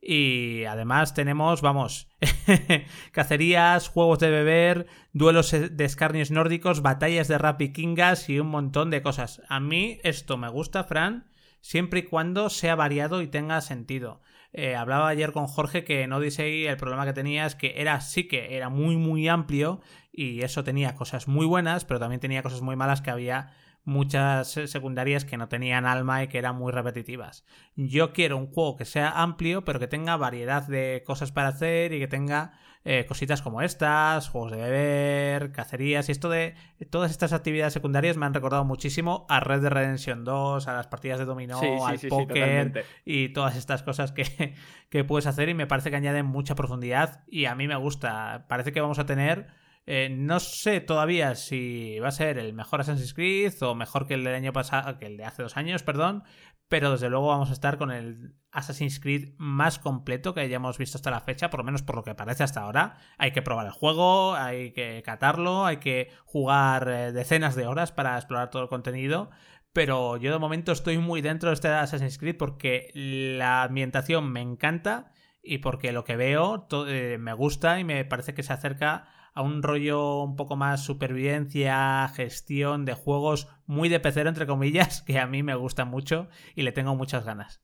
Y 0.00 0.64
además 0.64 1.12
tenemos, 1.12 1.60
vamos, 1.60 2.08
cacerías, 3.12 3.88
juegos 3.88 4.20
de 4.20 4.30
beber, 4.30 4.86
duelos 5.12 5.50
de 5.50 5.84
escarnios 5.84 6.30
nórdicos, 6.30 6.82
batallas 6.82 7.26
de 7.26 7.38
rap 7.38 7.60
y 7.62 7.72
kingas 7.72 8.28
y 8.28 8.38
un 8.38 8.48
montón 8.48 8.90
de 8.90 9.02
cosas. 9.02 9.42
A 9.48 9.58
mí 9.58 9.98
esto 10.04 10.36
me 10.36 10.48
gusta, 10.48 10.84
Fran, 10.84 11.26
siempre 11.60 12.00
y 12.00 12.02
cuando 12.04 12.48
sea 12.48 12.76
variado 12.76 13.22
y 13.22 13.26
tenga 13.26 13.60
sentido. 13.60 14.20
Eh, 14.52 14.76
hablaba 14.76 15.08
ayer 15.08 15.32
con 15.32 15.46
Jorge 15.46 15.84
que 15.84 16.02
en 16.02 16.12
Odyssey 16.12 16.66
el 16.66 16.76
problema 16.78 17.04
que 17.04 17.12
tenía 17.12 17.44
es 17.44 17.54
que 17.54 17.74
era 17.76 18.00
sí 18.00 18.26
que 18.28 18.56
era 18.56 18.70
muy 18.70 18.96
muy 18.96 19.28
amplio 19.28 19.82
y 20.10 20.40
eso 20.40 20.64
tenía 20.64 20.94
cosas 20.94 21.28
muy 21.28 21.44
buenas, 21.44 21.84
pero 21.84 22.00
también 22.00 22.20
tenía 22.20 22.42
cosas 22.42 22.62
muy 22.62 22.74
malas 22.74 23.02
que 23.02 23.10
había 23.10 23.52
muchas 23.88 24.48
secundarias 24.66 25.24
que 25.24 25.38
no 25.38 25.48
tenían 25.48 25.86
alma 25.86 26.22
y 26.22 26.28
que 26.28 26.38
eran 26.38 26.56
muy 26.56 26.72
repetitivas. 26.72 27.44
Yo 27.74 28.12
quiero 28.12 28.36
un 28.36 28.46
juego 28.46 28.76
que 28.76 28.84
sea 28.84 29.10
amplio, 29.22 29.64
pero 29.64 29.80
que 29.80 29.88
tenga 29.88 30.16
variedad 30.16 30.62
de 30.66 31.02
cosas 31.06 31.32
para 31.32 31.48
hacer 31.48 31.94
y 31.94 31.98
que 31.98 32.06
tenga 32.06 32.52
eh, 32.84 33.06
cositas 33.06 33.40
como 33.40 33.62
estas, 33.62 34.28
juegos 34.28 34.52
de 34.52 34.58
beber, 34.58 35.52
cacerías 35.52 36.08
y 36.08 36.12
esto 36.12 36.28
de 36.28 36.54
todas 36.90 37.10
estas 37.10 37.32
actividades 37.32 37.72
secundarias 37.72 38.18
me 38.18 38.26
han 38.26 38.34
recordado 38.34 38.64
muchísimo 38.64 39.26
a 39.30 39.40
Red 39.40 39.62
Dead 39.62 39.72
Redemption 39.72 40.22
2, 40.22 40.68
a 40.68 40.72
las 40.74 40.86
partidas 40.86 41.18
de 41.18 41.24
dominó, 41.24 41.86
al 41.86 41.98
póker 41.98 42.84
y 43.06 43.30
todas 43.30 43.56
estas 43.56 43.82
cosas 43.82 44.12
que, 44.12 44.54
que 44.90 45.02
puedes 45.02 45.26
hacer 45.26 45.48
y 45.48 45.54
me 45.54 45.66
parece 45.66 45.90
que 45.90 45.96
añaden 45.96 46.26
mucha 46.26 46.54
profundidad 46.54 47.24
y 47.26 47.46
a 47.46 47.54
mí 47.54 47.66
me 47.66 47.76
gusta. 47.76 48.44
Parece 48.48 48.72
que 48.72 48.82
vamos 48.82 48.98
a 48.98 49.06
tener 49.06 49.48
eh, 49.90 50.10
no 50.10 50.38
sé 50.38 50.82
todavía 50.82 51.34
si 51.34 51.98
va 51.98 52.08
a 52.08 52.12
ser 52.12 52.36
el 52.36 52.52
mejor 52.52 52.82
Assassin's 52.82 53.14
Creed 53.14 53.54
o 53.62 53.74
mejor 53.74 54.06
que 54.06 54.12
el 54.12 54.22
del 54.22 54.34
año 54.34 54.52
pasado, 54.52 54.98
que 54.98 55.06
el 55.06 55.16
de 55.16 55.24
hace 55.24 55.42
dos 55.42 55.56
años, 55.56 55.82
perdón, 55.82 56.24
pero 56.68 56.90
desde 56.92 57.08
luego 57.08 57.28
vamos 57.28 57.48
a 57.48 57.54
estar 57.54 57.78
con 57.78 57.90
el 57.90 58.34
Assassin's 58.52 59.00
Creed 59.00 59.32
más 59.38 59.78
completo 59.78 60.34
que 60.34 60.40
hayamos 60.40 60.76
visto 60.76 60.98
hasta 60.98 61.10
la 61.10 61.22
fecha, 61.22 61.48
por 61.48 61.60
lo 61.60 61.64
menos 61.64 61.80
por 61.80 61.96
lo 61.96 62.02
que 62.02 62.14
parece 62.14 62.42
hasta 62.42 62.60
ahora. 62.60 62.98
Hay 63.16 63.30
que 63.30 63.40
probar 63.40 63.64
el 63.64 63.72
juego, 63.72 64.34
hay 64.34 64.72
que 64.72 65.02
catarlo, 65.02 65.64
hay 65.64 65.78
que 65.78 66.10
jugar 66.26 66.90
eh, 66.90 67.12
decenas 67.12 67.54
de 67.54 67.66
horas 67.66 67.90
para 67.90 68.16
explorar 68.16 68.50
todo 68.50 68.62
el 68.62 68.68
contenido. 68.68 69.30
Pero 69.72 70.18
yo 70.18 70.30
de 70.30 70.38
momento 70.38 70.72
estoy 70.72 70.98
muy 70.98 71.22
dentro 71.22 71.48
de 71.48 71.54
este 71.54 71.68
Assassin's 71.68 72.18
Creed 72.18 72.36
porque 72.36 72.90
la 72.92 73.62
ambientación 73.62 74.30
me 74.30 74.42
encanta 74.42 75.12
y 75.42 75.58
porque 75.58 75.92
lo 75.92 76.04
que 76.04 76.16
veo 76.16 76.68
eh, 76.88 77.16
me 77.18 77.32
gusta 77.32 77.80
y 77.80 77.84
me 77.84 78.04
parece 78.04 78.34
que 78.34 78.42
se 78.42 78.52
acerca 78.52 79.08
a 79.38 79.42
un 79.42 79.62
rollo 79.62 80.24
un 80.24 80.34
poco 80.34 80.56
más 80.56 80.84
supervivencia, 80.84 82.08
gestión 82.08 82.84
de 82.84 82.94
juegos 82.94 83.46
muy 83.66 83.88
de 83.88 84.00
pecero, 84.00 84.28
entre 84.28 84.48
comillas, 84.48 85.02
que 85.06 85.20
a 85.20 85.28
mí 85.28 85.44
me 85.44 85.54
gusta 85.54 85.84
mucho 85.84 86.28
y 86.56 86.62
le 86.62 86.72
tengo 86.72 86.96
muchas 86.96 87.24
ganas. 87.24 87.62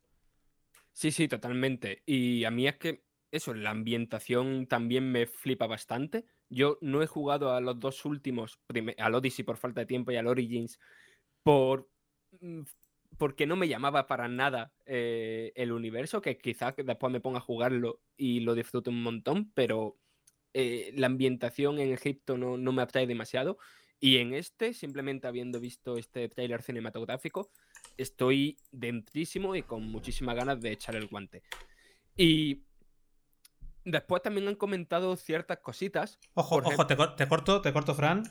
Sí, 0.93 1.11
sí, 1.11 1.27
totalmente. 1.27 2.05
Y 2.07 2.45
a 2.45 2.53
mí 2.53 2.69
es 2.69 2.77
que 2.77 3.05
eso, 3.33 3.55
la 3.55 3.71
ambientación 3.71 4.69
también 4.69 5.11
me 5.11 5.27
flipa 5.27 5.67
bastante. 5.67 6.27
Yo 6.49 6.79
no 6.81 7.03
he 7.03 7.09
jugado 7.09 7.53
a 7.53 7.61
los 7.61 7.81
dos 7.81 8.05
últimos, 8.05 8.61
al 8.97 9.15
Odyssey 9.17 9.45
por 9.45 9.57
falta 9.57 9.81
de 9.81 9.87
tiempo 9.87 10.13
y 10.13 10.17
al 10.17 10.29
Origins, 10.29 10.79
por 11.43 11.91
mm, 12.41 12.63
porque 13.19 13.47
no 13.47 13.57
me 13.57 13.67
llamaba 13.67 14.07
para 14.07 14.29
nada 14.29 14.73
eh, 14.87 15.53
el 15.57 15.73
universo, 15.73 16.21
que 16.21 16.39
quizás 16.39 16.75
después 16.77 17.13
me 17.13 17.21
ponga 17.21 17.39
a 17.39 17.43
jugarlo 17.43 18.01
y 18.17 18.41
lo 18.41 18.55
disfrute 18.55 18.91
un 18.91 19.03
montón, 19.03 19.51
pero 19.55 19.99
eh, 20.55 20.93
la 20.95 21.09
ambientación 21.09 21.81
en 21.81 21.93
Egipto 21.93 22.39
no, 22.39 22.73
me 22.73 22.83
atrae 22.83 23.07
demasiado. 23.07 23.59
Y 24.01 24.19
en 24.19 24.35
este, 24.35 24.73
simplemente 24.73 25.27
habiendo 25.27 25.61
visto 25.61 25.97
este 25.97 26.29
tráiler 26.29 26.63
cinematográfico, 26.63 27.51
estoy 27.97 28.57
dentrísimo 28.71 29.57
y 29.57 29.63
con 29.63 29.91
muchísimas 29.91 30.37
ganas 30.37 30.61
de 30.61 30.73
echar 30.73 30.95
el 30.95 31.09
guante. 31.09 31.43
Y 32.17 32.63
después 33.85 34.23
también 34.23 34.47
han 34.47 34.55
comentado 34.55 35.17
ciertas 35.17 35.59
cositas. 35.59 36.19
Ojo, 36.35 36.57
ojo, 36.57 36.87
te, 36.87 36.97
te, 37.17 37.29
corto, 37.29 37.61
te 37.61 37.73
corto, 37.73 37.95
Fran. 37.95 38.23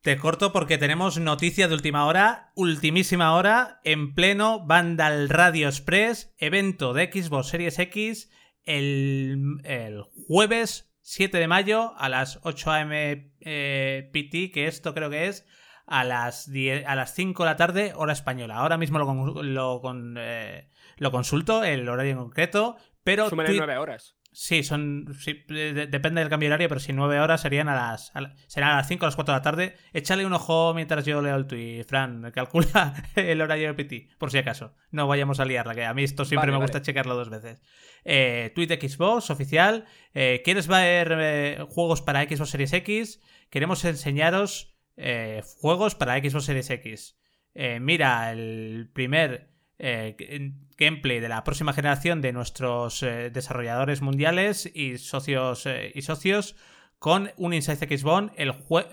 Te 0.00 0.16
corto 0.16 0.52
porque 0.52 0.78
tenemos 0.78 1.18
noticia 1.18 1.68
de 1.68 1.74
última 1.74 2.06
hora, 2.06 2.52
ultimísima 2.56 3.34
hora, 3.36 3.80
en 3.84 4.14
pleno 4.14 4.66
Vandal 4.66 5.28
Radio 5.28 5.68
Express, 5.68 6.34
evento 6.38 6.94
de 6.94 7.12
Xbox 7.12 7.48
Series 7.48 7.78
X, 7.78 8.30
el, 8.64 9.60
el 9.64 10.02
jueves 10.26 10.89
7 11.10 11.38
de 11.38 11.48
mayo 11.48 11.92
a 11.98 12.08
las 12.08 12.38
8 12.44 12.70
am 12.70 12.90
eh, 12.92 14.10
PT, 14.12 14.52
que 14.52 14.68
esto 14.68 14.94
creo 14.94 15.10
que 15.10 15.26
es 15.26 15.44
a 15.86 16.04
las, 16.04 16.48
a 16.86 16.94
las 16.94 17.14
5 17.14 17.42
de 17.42 17.50
la 17.50 17.56
tarde, 17.56 17.92
hora 17.96 18.12
española. 18.12 18.54
Ahora 18.54 18.78
mismo 18.78 19.00
lo, 19.00 19.42
lo, 19.42 19.80
con, 19.80 20.14
eh, 20.16 20.70
lo 20.98 21.10
consulto, 21.10 21.64
el 21.64 21.88
horario 21.88 22.12
en 22.12 22.18
concreto, 22.18 22.76
pero... 23.02 23.28
Súmale 23.28 23.56
9 23.56 23.78
horas. 23.78 24.19
Sí, 24.32 24.62
son. 24.62 25.06
sí, 25.18 25.44
de- 25.48 25.88
depende 25.88 26.20
del 26.20 26.30
cambio 26.30 26.48
horario, 26.48 26.68
pero 26.68 26.80
si 26.80 26.92
nueve 26.92 27.18
horas 27.18 27.40
serían 27.40 27.68
a 27.68 27.74
las. 27.74 28.14
a 28.14 28.20
la- 28.20 28.34
serán 28.46 28.70
a 28.70 28.76
las 28.76 28.86
5 28.86 29.04
o 29.04 29.08
las 29.08 29.16
4 29.16 29.34
de 29.34 29.38
la 29.38 29.42
tarde. 29.42 29.76
Échale 29.92 30.24
un 30.24 30.32
ojo 30.32 30.72
mientras 30.72 31.04
yo 31.04 31.20
leo 31.20 31.34
el 31.34 31.46
tuit, 31.48 31.84
Fran. 31.88 32.30
Calcula 32.32 32.94
el 33.16 33.40
horario 33.40 33.68
de 33.68 33.74
PT, 33.74 34.08
por 34.18 34.30
si 34.30 34.38
acaso. 34.38 34.72
No 34.92 35.08
vayamos 35.08 35.40
a 35.40 35.44
liarla, 35.44 35.74
que 35.74 35.84
a 35.84 35.94
mí 35.94 36.04
esto 36.04 36.24
siempre 36.24 36.42
Vale, 36.46 36.52
me 36.52 36.58
vale. 36.58 36.64
gusta 36.72 36.82
checarlo 36.82 37.16
dos 37.16 37.28
veces. 37.28 37.60
Eh, 38.04 38.52
tweet 38.54 38.68
de 38.68 38.88
Xbox 38.88 39.30
oficial. 39.30 39.84
Eh, 40.14 40.42
¿Quieres 40.44 40.68
ver 40.68 41.12
eh, 41.20 41.64
juegos 41.68 42.00
para 42.00 42.22
Xbox 42.22 42.50
Series 42.50 42.72
X? 42.72 43.20
Queremos 43.50 43.84
enseñaros 43.84 44.76
eh, 44.96 45.42
juegos 45.60 45.96
para 45.96 46.16
Xbox 46.18 46.44
Series 46.44 46.70
X. 46.70 47.18
Eh, 47.54 47.80
mira, 47.80 48.30
el 48.30 48.88
primer 48.92 49.50
eh, 49.82 50.52
gameplay 50.78 51.20
de 51.20 51.28
la 51.28 51.42
próxima 51.42 51.72
generación 51.72 52.20
de 52.20 52.32
nuestros 52.32 53.02
eh, 53.02 53.30
desarrolladores 53.30 54.02
mundiales 54.02 54.70
y 54.74 54.98
socios 54.98 55.64
eh, 55.66 55.90
y 55.94 56.02
socios 56.02 56.54
con 56.98 57.30
un 57.38 57.54
Inside 57.54 57.96
Xbox, 57.96 58.30
el 58.36 58.50
jue 58.52 58.84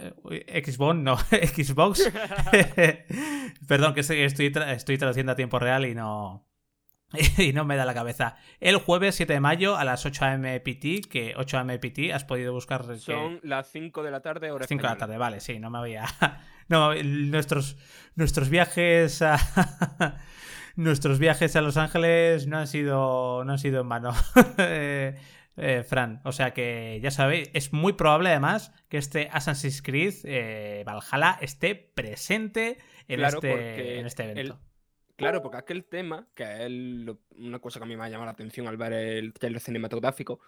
Xbox, 0.65 0.95
no, 0.97 1.17
Xbox. 1.29 2.09
Perdón, 3.67 3.93
que 3.93 3.99
estoy, 4.01 4.49
tra- 4.51 4.71
estoy 4.73 4.97
traduciendo 4.97 5.31
a 5.33 5.35
tiempo 5.35 5.59
real 5.59 5.85
y 5.85 5.93
no 5.93 6.45
y 7.37 7.53
no 7.53 7.63
me 7.65 7.75
da 7.77 7.85
la 7.85 7.93
cabeza. 7.93 8.35
El 8.59 8.77
jueves 8.77 9.15
7 9.15 9.31
de 9.33 9.39
mayo 9.39 9.77
a 9.77 9.83
las 9.85 10.05
8 10.05 10.25
am 10.25 10.41
PT, 10.41 11.01
que 11.09 11.33
8 11.37 11.57
am 11.57 11.67
PT 11.79 12.13
has 12.13 12.23
podido 12.25 12.51
buscar 12.53 12.85
que- 12.85 12.97
Son 12.97 13.39
las 13.43 13.69
5 13.71 14.03
de 14.03 14.11
la 14.11 14.21
tarde, 14.21 14.51
hora 14.51 14.65
5 14.67 14.81
de 14.83 14.89
la 14.89 14.97
tarde, 14.97 15.17
vale, 15.17 15.39
sí, 15.39 15.59
no 15.59 15.69
me 15.69 15.77
había. 15.79 16.05
No, 16.69 16.93
nuestros, 17.01 17.77
nuestros 18.15 18.49
viajes 18.49 19.21
a. 19.21 19.37
nuestros 20.77 21.19
viajes 21.19 21.55
a 21.57 21.61
Los 21.61 21.75
Ángeles 21.75 22.47
no 22.47 22.57
han 22.57 22.67
sido. 22.67 23.43
no 23.43 23.51
han 23.51 23.59
sido 23.59 23.81
en 23.81 23.89
vano. 23.89 24.11
Eh, 24.59 25.15
eh, 25.59 25.83
Fran, 25.83 26.21
o 26.23 26.31
sea 26.31 26.51
que 26.53 26.99
ya 27.01 27.09
sabéis, 27.09 27.49
es 27.53 27.73
muy 27.73 27.93
probable 27.93 28.29
además 28.29 28.71
que 28.89 28.97
este 28.99 29.27
Assassin's 29.31 29.81
Creed 29.81 30.13
eh, 30.23 30.83
Valhalla 30.85 31.39
esté 31.41 31.73
presente 31.73 32.77
en, 33.07 33.17
Claro, 33.19 33.37
este, 33.37 33.99
en 33.99 34.05
este 34.05 34.23
evento. 34.23 34.41
el- 34.53 34.67
Claro, 35.15 35.41
porque 35.41 35.57
aquel 35.57 35.83
tema, 35.85 36.27
que 36.35 36.43
es 36.65 36.69
lo- 36.71 37.17
una 37.37 37.57
cosa 37.57 37.79
que 37.79 37.85
a 37.85 37.87
mí 37.87 37.97
me 37.97 38.03
ha 38.03 38.09
llamado 38.09 38.25
la 38.27 38.33
atención 38.33 38.67
al 38.67 38.77
ver 38.77 38.93
el 38.93 39.33
trailer 39.33 39.59
cinematográfico, 39.59 40.39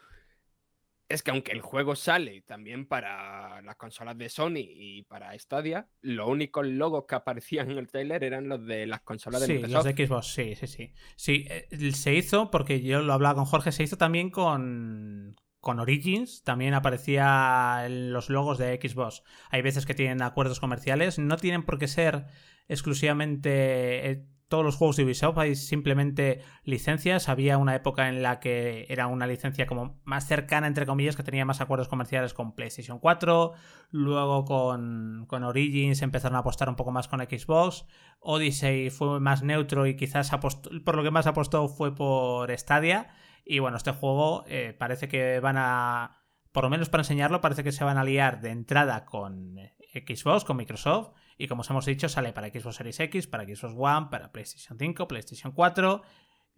es 1.09 1.23
que 1.23 1.31
aunque 1.31 1.51
el 1.51 1.61
juego 1.61 1.95
sale 1.95 2.41
también 2.43 2.85
para 2.87 3.61
las 3.63 3.75
consolas 3.77 4.17
de 4.17 4.29
Sony 4.29 4.59
y 4.63 5.03
para 5.03 5.37
Stadia, 5.37 5.89
los 6.01 6.27
únicos 6.29 6.65
logos 6.67 7.05
que 7.07 7.15
aparecían 7.15 7.71
en 7.71 7.77
el 7.79 7.87
trailer 7.87 8.23
eran 8.23 8.47
los 8.47 8.65
de 8.65 8.85
las 8.87 9.01
consolas 9.01 9.41
de 9.41 9.47
Sí, 9.47 9.53
Microsoft. 9.53 9.85
los 9.85 9.95
de 9.95 10.05
Xbox, 10.07 10.27
sí, 10.33 10.55
sí, 10.55 10.67
sí. 10.67 10.93
Sí, 11.15 11.45
eh, 11.49 11.91
se 11.93 12.13
hizo, 12.15 12.51
porque 12.51 12.81
yo 12.81 13.01
lo 13.01 13.13
hablaba 13.13 13.35
con 13.35 13.45
Jorge, 13.45 13.71
se 13.71 13.83
hizo 13.83 13.97
también 13.97 14.29
con, 14.29 15.35
con 15.59 15.79
Origins, 15.79 16.43
también 16.43 16.73
aparecía 16.73 17.87
los 17.89 18.29
logos 18.29 18.57
de 18.57 18.75
Xbox. 18.81 19.23
Hay 19.49 19.61
veces 19.61 19.85
que 19.85 19.95
tienen 19.95 20.21
acuerdos 20.21 20.59
comerciales, 20.59 21.17
no 21.19 21.37
tienen 21.37 21.63
por 21.63 21.79
qué 21.79 21.87
ser 21.87 22.25
exclusivamente 22.67 24.11
eh, 24.11 24.25
todos 24.49 24.65
los 24.65 24.75
juegos 24.75 24.97
de 24.97 25.05
Ubisoft, 25.05 25.37
hay 25.37 25.55
simplemente 25.55 26.41
licencias. 26.63 27.29
Había 27.29 27.57
una 27.57 27.75
época 27.75 28.09
en 28.09 28.21
la 28.21 28.39
que 28.39 28.85
era 28.89 29.07
una 29.07 29.27
licencia 29.27 29.67
como 29.67 30.01
más 30.03 30.27
cercana, 30.27 30.67
entre 30.67 30.85
comillas, 30.85 31.15
que 31.15 31.23
tenía 31.23 31.45
más 31.45 31.61
acuerdos 31.61 31.87
comerciales 31.87 32.33
con 32.33 32.53
PlayStation 32.55 32.99
4. 32.99 33.53
Luego 33.91 34.43
con, 34.45 35.25
con 35.27 35.43
Origins 35.43 36.01
empezaron 36.01 36.35
a 36.35 36.39
apostar 36.39 36.67
un 36.67 36.75
poco 36.75 36.91
más 36.91 37.07
con 37.07 37.19
Xbox. 37.21 37.85
Odyssey 38.19 38.89
fue 38.89 39.19
más 39.19 39.43
neutro 39.43 39.85
y 39.87 39.95
quizás 39.95 40.33
apostó- 40.33 40.69
por 40.83 40.95
lo 40.95 41.03
que 41.03 41.11
más 41.11 41.27
apostó 41.27 41.67
fue 41.69 41.95
por 41.95 42.51
Stadia. 42.57 43.07
Y 43.45 43.59
bueno, 43.59 43.77
este 43.77 43.91
juego 43.91 44.43
eh, 44.47 44.75
parece 44.77 45.07
que 45.07 45.39
van 45.39 45.55
a, 45.57 46.23
por 46.51 46.63
lo 46.63 46.69
menos 46.69 46.89
para 46.89 47.01
enseñarlo, 47.01 47.39
parece 47.41 47.63
que 47.63 47.71
se 47.71 47.83
van 47.83 47.97
a 47.97 48.03
liar 48.03 48.41
de 48.41 48.49
entrada 48.49 49.05
con 49.05 49.57
eh, 49.57 49.75
Xbox, 49.93 50.43
con 50.43 50.57
Microsoft. 50.57 51.11
Y 51.37 51.47
como 51.47 51.61
os 51.61 51.69
hemos 51.69 51.85
dicho, 51.85 52.09
sale 52.09 52.33
para 52.33 52.49
Xbox 52.49 52.75
Series 52.75 52.99
X, 52.99 53.27
para 53.27 53.43
Xbox 53.43 53.73
One, 53.77 54.07
para 54.11 54.31
PlayStation 54.31 54.77
5, 54.77 55.07
PlayStation 55.07 55.53
4, 55.53 56.01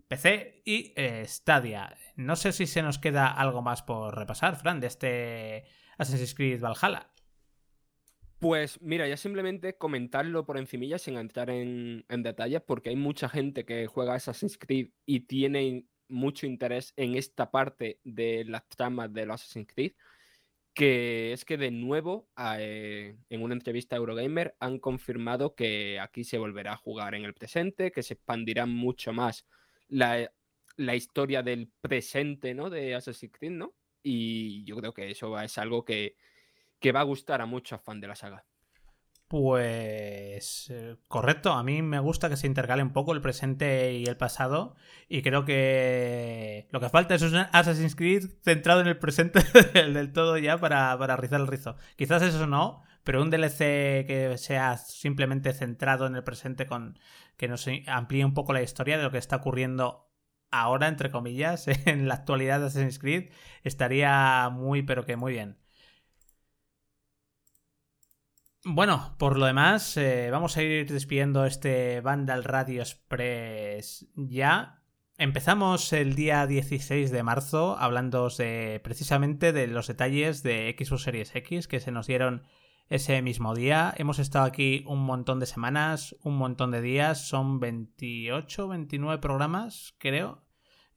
PC 0.08 0.62
y 0.66 0.94
eh, 0.96 1.24
Stadia. 1.26 1.96
No 2.16 2.36
sé 2.36 2.52
si 2.52 2.68
se 2.68 2.82
nos 2.82 3.00
queda 3.00 3.28
algo 3.28 3.62
más 3.62 3.82
por 3.82 4.18
repasar, 4.18 4.56
Fran, 4.56 4.80
de 4.80 4.88
este 4.88 5.66
Assassin's 5.98 6.36
Creed 6.36 6.62
Valhalla. 6.62 7.12
Pues 8.40 8.82
mira, 8.82 9.08
ya 9.08 9.18
simplemente 9.18 9.78
comentarlo 9.78 10.46
por 10.46 10.58
encimilla 10.58 10.98
sin 10.98 11.16
entrar 11.16 11.52
en, 11.52 12.06
en 12.10 12.24
detalles, 12.24 12.62
porque 12.62 12.90
hay 12.90 12.96
mucha 12.96 13.30
gente 13.30 13.66
que 13.66 13.86
juega 13.86 14.16
Assassin's 14.16 14.58
Creed 14.58 14.90
y 15.06 15.22
tiene 15.22 15.86
mucho 16.10 16.46
interés 16.46 16.94
en 16.98 17.16
esta 17.16 17.52
parte 17.52 18.00
de 18.04 18.44
las 18.46 18.68
tramas 18.68 19.14
de 19.14 19.26
los 19.26 19.42
Assassin's 19.42 19.68
Creed, 19.68 19.94
que 20.74 21.34
es 21.34 21.46
que 21.46 21.58
de 21.58 21.72
nuevo 21.72 22.30
a, 22.36 22.58
eh, 22.60 23.18
en 23.30 23.44
una 23.44 23.54
entrevista 23.54 23.96
a 23.96 24.00
Eurogamer 24.00 24.56
han 24.60 24.80
confirmado 24.80 25.56
que 25.56 26.00
aquí 26.00 26.24
se 26.24 26.38
volverá 26.38 26.74
a 26.74 26.78
jugar 26.78 27.16
en 27.16 27.26
el 27.26 27.34
presente, 27.34 27.92
que 27.92 28.04
se 28.04 28.14
expandirá 28.14 28.66
mucho 28.66 29.12
más 29.14 29.46
la, 29.90 30.32
la 30.78 30.96
historia 30.96 31.44
del 31.44 31.70
presente 31.82 32.54
¿no? 32.54 32.70
de 32.70 32.96
Assassin's 32.96 33.34
Creed, 33.38 33.52
¿no? 33.52 33.74
Y 34.04 34.64
yo 34.64 34.78
creo 34.78 34.94
que 34.94 35.12
eso 35.12 35.40
es 35.40 35.58
algo 35.58 35.86
que, 35.86 36.16
que 36.80 36.92
va 36.92 37.02
a 37.02 37.04
gustar 37.04 37.42
a 37.42 37.46
muchos 37.46 37.82
fans 37.82 38.02
de 38.02 38.08
la 38.08 38.16
saga. 38.16 38.46
Pues 39.32 40.70
eh, 40.72 40.98
correcto, 41.08 41.54
a 41.54 41.64
mí 41.64 41.82
me 41.82 42.00
gusta 42.00 42.28
que 42.28 42.36
se 42.36 42.48
intercale 42.48 42.84
un 42.84 42.92
poco 42.92 43.14
el 43.14 43.22
presente 43.22 43.94
y 43.94 44.04
el 44.04 44.18
pasado 44.18 44.76
y 45.08 45.22
creo 45.22 45.46
que 45.46 46.68
lo 46.72 46.82
que 46.82 46.90
falta 46.90 47.16
es 47.16 47.22
un 47.22 47.38
Assassin's 47.38 47.96
Creed 47.96 48.26
centrado 48.44 48.82
en 48.82 48.88
el 48.88 48.98
presente 49.00 49.40
del, 49.74 50.12
todo 50.12 50.38
ya 50.38 50.58
para, 50.58 50.98
para 51.00 51.16
rizar 51.16 51.40
el 51.40 51.48
rizo. 51.48 51.78
Quizás 51.96 52.24
eso 52.24 52.46
no, 52.46 52.84
pero 53.06 53.22
un 53.22 53.30
DLC 53.30 54.06
que 54.06 54.36
sea 54.36 54.76
simplemente 54.76 55.54
centrado 55.54 56.08
en 56.08 56.18
el 56.18 56.26
presente 56.26 56.66
con 56.66 57.00
que 57.38 57.48
nos 57.48 57.66
amplíe 57.88 58.26
un 58.26 58.34
poco 58.34 58.52
la 58.52 58.64
historia 58.64 58.98
de 58.98 59.04
lo 59.04 59.12
que 59.12 59.18
está 59.18 59.38
ocurriendo 59.38 60.12
ahora, 60.52 60.90
entre 60.90 61.10
comillas, 61.10 61.68
en 61.86 62.10
la 62.10 62.16
actualidad 62.16 62.60
de 62.60 62.66
Assassin's 62.66 63.00
Creed, 63.00 63.32
estaría 63.64 64.50
muy, 64.52 64.84
pero 64.84 65.06
que 65.06 65.16
muy 65.16 65.32
bien. 65.32 65.58
Bueno, 68.64 69.16
por 69.18 69.40
lo 69.40 69.48
demás, 69.48 69.98
eh, 69.98 70.30
vamos 70.32 70.56
a 70.56 70.62
ir 70.62 70.92
despidiendo 70.92 71.46
este 71.46 72.00
Vandal 72.02 72.44
Radio 72.44 72.82
Express 72.82 74.08
ya. 74.16 74.84
Empezamos 75.18 75.92
el 75.94 76.14
día 76.14 76.46
16 76.46 77.10
de 77.10 77.24
marzo 77.24 77.76
hablando 77.80 78.30
de, 78.30 78.80
precisamente 78.84 79.52
de 79.52 79.66
los 79.66 79.88
detalles 79.88 80.44
de 80.44 80.76
Xbox 80.78 81.02
Series 81.02 81.36
X 81.36 81.68
que 81.68 81.80
se 81.80 81.92
nos 81.92 82.06
dieron 82.06 82.44
ese 82.88 83.24
mismo 83.24 83.56
día. 83.56 83.96
Hemos 83.98 84.20
estado 84.20 84.46
aquí 84.46 84.84
un 84.86 85.00
montón 85.00 85.40
de 85.40 85.48
semanas, 85.48 86.16
un 86.22 86.38
montón 86.38 86.70
de 86.70 86.82
días, 86.82 87.28
son 87.28 87.60
28, 87.60 88.68
29 88.68 89.20
programas, 89.20 89.96
creo. 89.98 90.44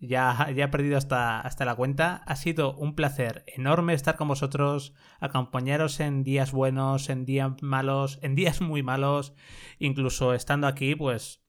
Ya, 0.06 0.50
ya 0.54 0.70
perdido 0.70 0.98
hasta, 0.98 1.40
hasta 1.40 1.64
la 1.64 1.74
cuenta. 1.74 2.22
Ha 2.26 2.36
sido 2.36 2.74
un 2.76 2.94
placer 2.94 3.44
enorme 3.46 3.94
estar 3.94 4.16
con 4.16 4.28
vosotros, 4.28 4.92
acompañaros 5.20 6.00
en 6.00 6.24
días 6.24 6.52
buenos, 6.52 7.08
en 7.08 7.24
días 7.24 7.52
malos, 7.62 8.18
en 8.22 8.34
días 8.34 8.60
muy 8.60 8.82
malos, 8.82 9.34
incluso 9.78 10.34
estando 10.34 10.66
aquí, 10.66 10.94
pues 10.94 11.44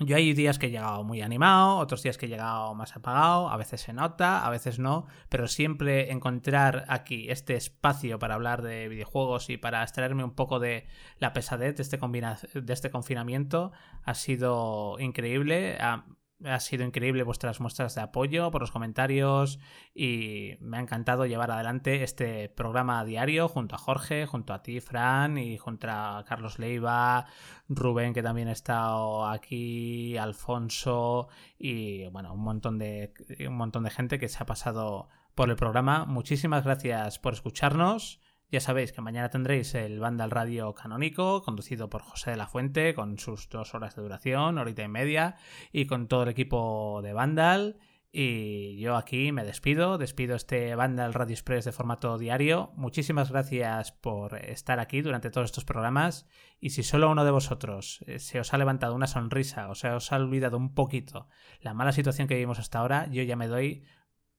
yo 0.00 0.14
hay 0.14 0.32
días 0.32 0.58
que 0.60 0.66
he 0.66 0.70
llegado 0.70 1.02
muy 1.02 1.22
animado, 1.22 1.78
otros 1.78 2.04
días 2.04 2.18
que 2.18 2.26
he 2.26 2.28
llegado 2.28 2.72
más 2.74 2.94
apagado, 2.94 3.48
a 3.48 3.56
veces 3.56 3.80
se 3.80 3.92
nota, 3.92 4.46
a 4.46 4.50
veces 4.50 4.78
no, 4.78 5.06
pero 5.28 5.48
siempre 5.48 6.12
encontrar 6.12 6.84
aquí 6.88 7.28
este 7.30 7.56
espacio 7.56 8.18
para 8.20 8.36
hablar 8.36 8.62
de 8.62 8.88
videojuegos 8.88 9.50
y 9.50 9.56
para 9.56 9.82
extraerme 9.82 10.22
un 10.22 10.34
poco 10.36 10.60
de 10.60 10.86
la 11.18 11.32
pesadez 11.32 11.74
de 11.76 11.82
este, 11.82 11.98
de 12.60 12.72
este 12.72 12.90
confinamiento 12.90 13.72
ha 14.04 14.14
sido 14.14 15.00
increíble. 15.00 15.78
Ha, 16.44 16.60
sido 16.60 16.84
increíble 16.84 17.22
vuestras 17.22 17.60
muestras 17.60 17.94
de 17.94 18.00
apoyo 18.00 18.50
por 18.50 18.60
los 18.60 18.70
comentarios 18.70 19.58
y 19.94 20.52
me 20.60 20.76
ha 20.76 20.80
encantado 20.80 21.26
llevar 21.26 21.50
adelante 21.50 22.02
este 22.04 22.48
programa 22.48 23.04
diario 23.04 23.48
junto 23.48 23.74
a 23.74 23.78
Jorge, 23.78 24.26
junto 24.26 24.52
a 24.52 24.62
ti, 24.62 24.80
Fran, 24.80 25.38
y 25.38 25.58
junto 25.58 25.88
a 25.90 26.24
Carlos 26.28 26.58
Leiva, 26.58 27.26
Rubén, 27.68 28.14
que 28.14 28.22
también 28.22 28.48
ha 28.48 28.52
estado 28.52 29.26
aquí, 29.26 30.16
Alfonso 30.16 31.28
y 31.58 32.06
bueno, 32.08 32.32
un 32.34 32.42
montón 32.42 32.78
de, 32.78 33.12
un 33.46 33.56
montón 33.56 33.84
de 33.84 33.90
gente 33.90 34.18
que 34.18 34.28
se 34.28 34.42
ha 34.42 34.46
pasado 34.46 35.08
por 35.34 35.50
el 35.50 35.56
programa. 35.56 36.04
Muchísimas 36.04 36.64
gracias 36.64 37.18
por 37.18 37.32
escucharnos. 37.32 38.20
Ya 38.50 38.60
sabéis 38.60 38.92
que 38.92 39.02
mañana 39.02 39.28
tendréis 39.28 39.74
el 39.74 40.00
Vandal 40.00 40.30
Radio 40.30 40.72
canónico, 40.72 41.42
conducido 41.42 41.90
por 41.90 42.00
José 42.00 42.30
de 42.30 42.38
la 42.38 42.46
Fuente, 42.46 42.94
con 42.94 43.18
sus 43.18 43.50
dos 43.50 43.74
horas 43.74 43.94
de 43.94 44.00
duración, 44.00 44.56
horita 44.56 44.82
y 44.82 44.88
media, 44.88 45.36
y 45.70 45.84
con 45.84 46.08
todo 46.08 46.22
el 46.22 46.30
equipo 46.30 47.00
de 47.02 47.12
Vandal. 47.12 47.76
Y 48.10 48.78
yo 48.78 48.96
aquí 48.96 49.32
me 49.32 49.44
despido, 49.44 49.98
despido 49.98 50.34
este 50.34 50.74
Vandal 50.74 51.12
Radio 51.12 51.34
Express 51.34 51.66
de 51.66 51.72
formato 51.72 52.16
diario. 52.16 52.72
Muchísimas 52.74 53.30
gracias 53.30 53.92
por 53.92 54.36
estar 54.36 54.80
aquí 54.80 55.02
durante 55.02 55.28
todos 55.28 55.50
estos 55.50 55.66
programas. 55.66 56.26
Y 56.58 56.70
si 56.70 56.82
solo 56.82 57.10
uno 57.10 57.26
de 57.26 57.30
vosotros 57.30 58.02
eh, 58.06 58.18
se 58.18 58.40
os 58.40 58.54
ha 58.54 58.58
levantado 58.58 58.94
una 58.94 59.08
sonrisa 59.08 59.68
o 59.68 59.74
se 59.74 59.90
os 59.90 60.10
ha 60.10 60.16
olvidado 60.16 60.56
un 60.56 60.74
poquito 60.74 61.28
la 61.60 61.74
mala 61.74 61.92
situación 61.92 62.28
que 62.28 62.34
vivimos 62.36 62.58
hasta 62.58 62.78
ahora, 62.78 63.08
yo 63.10 63.22
ya 63.24 63.36
me 63.36 63.46
doy 63.46 63.84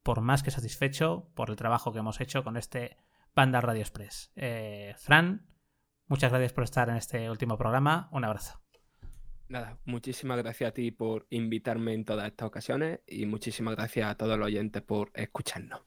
por 0.01 0.21
más 0.21 0.41
que 0.41 0.49
satisfecho 0.49 1.29
por 1.35 1.51
el 1.51 1.55
trabajo 1.55 1.93
que 1.93 1.99
hemos 1.99 2.21
hecho 2.21 2.43
con 2.43 2.57
este 2.57 2.97
Banda 3.35 3.61
Radio 3.61 3.81
Express. 3.81 4.31
Eh, 4.35 4.93
Fran, 4.97 5.45
muchas 6.07 6.31
gracias 6.31 6.53
por 6.53 6.63
estar 6.63 6.89
en 6.89 6.97
este 6.97 7.29
último 7.29 7.57
programa. 7.57 8.09
Un 8.11 8.25
abrazo. 8.25 8.59
Nada, 9.47 9.79
muchísimas 9.85 10.37
gracias 10.37 10.69
a 10.69 10.73
ti 10.73 10.91
por 10.91 11.25
invitarme 11.31 11.93
en 11.93 12.05
todas 12.05 12.27
estas 12.27 12.47
ocasiones 12.47 12.99
y 13.07 13.25
muchísimas 13.25 13.75
gracias 13.75 14.09
a 14.11 14.15
todos 14.15 14.37
los 14.37 14.45
oyentes 14.45 14.83
por 14.83 15.11
escucharnos. 15.15 15.81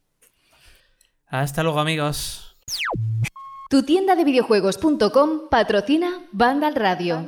Hasta 1.26 1.62
luego 1.62 1.78
amigos. 1.78 2.59
Tu 3.70 3.85
tienda 3.85 4.16
de 4.16 4.24
videojuegos.com 4.24 5.48
patrocina 5.48 6.26
Vandal 6.33 6.74
Radio. 6.74 7.26